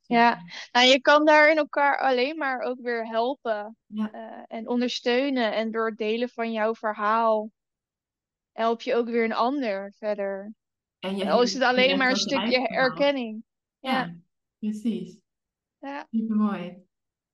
Ja, 0.02 0.42
nou, 0.72 0.88
je 0.88 1.02
kan 1.02 1.26
daarin 1.26 1.58
elkaar 1.58 2.00
alleen 2.00 2.38
maar 2.38 2.60
ook 2.60 2.80
weer 2.80 3.08
helpen 3.08 3.78
Ja, 3.86 4.12
eh, 4.12 4.58
en 4.58 4.68
ondersteunen. 4.68 5.54
En 5.54 5.72
door 5.72 5.88
het 5.88 5.98
delen 5.98 6.30
van 6.30 6.52
jouw 6.52 6.76
verhaal 6.76 7.50
help 8.52 8.82
je 8.82 8.96
ook 8.96 9.10
weer 9.10 9.24
een 9.24 9.34
ander 9.34 9.94
verder. 9.98 10.54
en 11.00 11.18
je 11.18 11.32
al 11.32 11.42
is 11.42 11.54
het 11.54 11.64
alleen 11.64 11.98
maar 11.98 12.10
een 12.10 12.16
stukje 12.16 12.68
erkenning. 12.68 13.44
Ja, 13.80 13.92
Ja, 13.92 14.16
precies. 14.60 15.18
ja, 15.80 16.08
Super 16.12 16.36
mooi. 16.36 16.85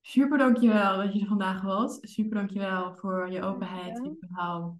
Super 0.02 0.38
dankjewel 0.38 0.98
dat 0.98 1.14
je 1.14 1.20
er 1.20 1.28
vandaag 1.28 1.62
was. 1.62 1.98
Super 2.02 2.36
dankjewel 2.38 2.96
voor 2.96 3.30
je 3.32 3.42
openheid, 3.42 3.86
je 3.86 3.94
dankjewel. 3.94 4.18
verhaal 4.20 4.80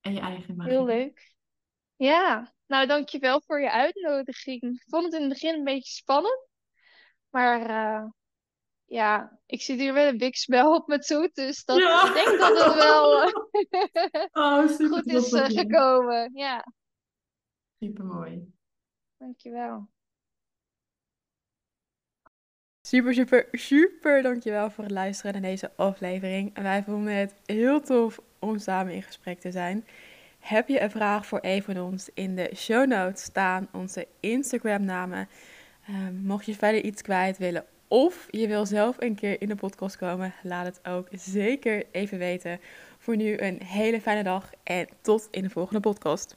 en 0.00 0.12
je 0.12 0.20
eigen 0.20 0.62
Heel 0.62 0.84
magie. 0.84 0.96
leuk. 0.98 1.34
Ja, 1.96 2.54
nou 2.66 2.86
dankjewel 2.86 3.42
voor 3.46 3.60
je 3.60 3.70
uitnodiging. 3.70 4.62
Ik 4.62 4.84
vond 4.86 5.04
het 5.04 5.12
in 5.14 5.20
het 5.20 5.28
begin 5.28 5.54
een 5.54 5.64
beetje 5.64 5.92
spannend, 5.92 6.48
maar 7.30 7.60
eh, 7.70 8.04
ja, 8.84 9.38
ik 9.46 9.62
zit 9.62 9.78
hier 9.78 9.92
met 9.92 10.06
een 10.12 10.18
big 10.18 10.36
smile 10.36 10.74
op 10.74 10.86
mijn 10.86 11.00
toet, 11.00 11.34
dus 11.34 11.64
dat, 11.64 11.76
Ja. 11.78 12.06
ik 12.08 12.14
denk 12.14 12.38
dat 12.38 12.64
het 12.64 12.74
wel 12.74 13.22
eh, 13.22 14.24
Oh, 14.32 14.68
goed 14.68 15.06
is 15.06 15.32
eh, 15.32 15.48
je. 15.48 15.58
gekomen. 15.58 16.30
Ja, 16.34 16.72
Super 17.78 18.04
mooi. 18.04 18.52
dankjewel. 19.16 19.88
Super, 22.86 23.14
super, 23.14 23.46
super 23.52 24.22
dankjewel 24.22 24.70
voor 24.70 24.84
het 24.84 24.92
luisteren 24.92 25.32
naar 25.32 25.50
deze 25.50 25.70
aflevering. 25.76 26.62
Wij 26.62 26.82
vonden 26.82 27.14
het 27.14 27.34
heel 27.46 27.80
tof 27.80 28.20
om 28.38 28.58
samen 28.58 28.92
in 28.92 29.02
gesprek 29.02 29.40
te 29.40 29.50
zijn. 29.50 29.86
Heb 30.38 30.68
je 30.68 30.80
een 30.80 30.90
vraag 30.90 31.26
voor 31.26 31.38
een 31.42 31.62
van 31.62 31.80
ons? 31.80 32.08
In 32.14 32.36
de 32.36 32.50
show 32.56 32.86
notes 32.86 33.22
staan 33.22 33.68
onze 33.72 34.06
Instagram 34.20 34.84
namen. 34.84 35.28
Ehm, 35.86 36.14
mocht 36.14 36.46
je 36.46 36.54
verder 36.54 36.82
iets 36.82 37.02
kwijt 37.02 37.38
willen 37.38 37.64
of 37.88 38.26
je 38.30 38.46
wil 38.46 38.66
zelf 38.66 38.96
een 38.98 39.14
keer 39.14 39.40
in 39.40 39.48
de 39.48 39.54
podcast 39.54 39.96
komen, 39.96 40.34
laat 40.42 40.66
het 40.66 40.80
ook 40.88 41.08
zeker 41.10 41.84
even 41.90 42.18
weten. 42.18 42.60
Voor 42.98 43.16
nu 43.16 43.38
een 43.38 43.62
hele 43.62 44.00
fijne 44.00 44.22
dag 44.22 44.50
en 44.62 44.86
tot 45.00 45.28
in 45.30 45.42
de 45.42 45.50
volgende 45.50 45.80
podcast. 45.80 46.36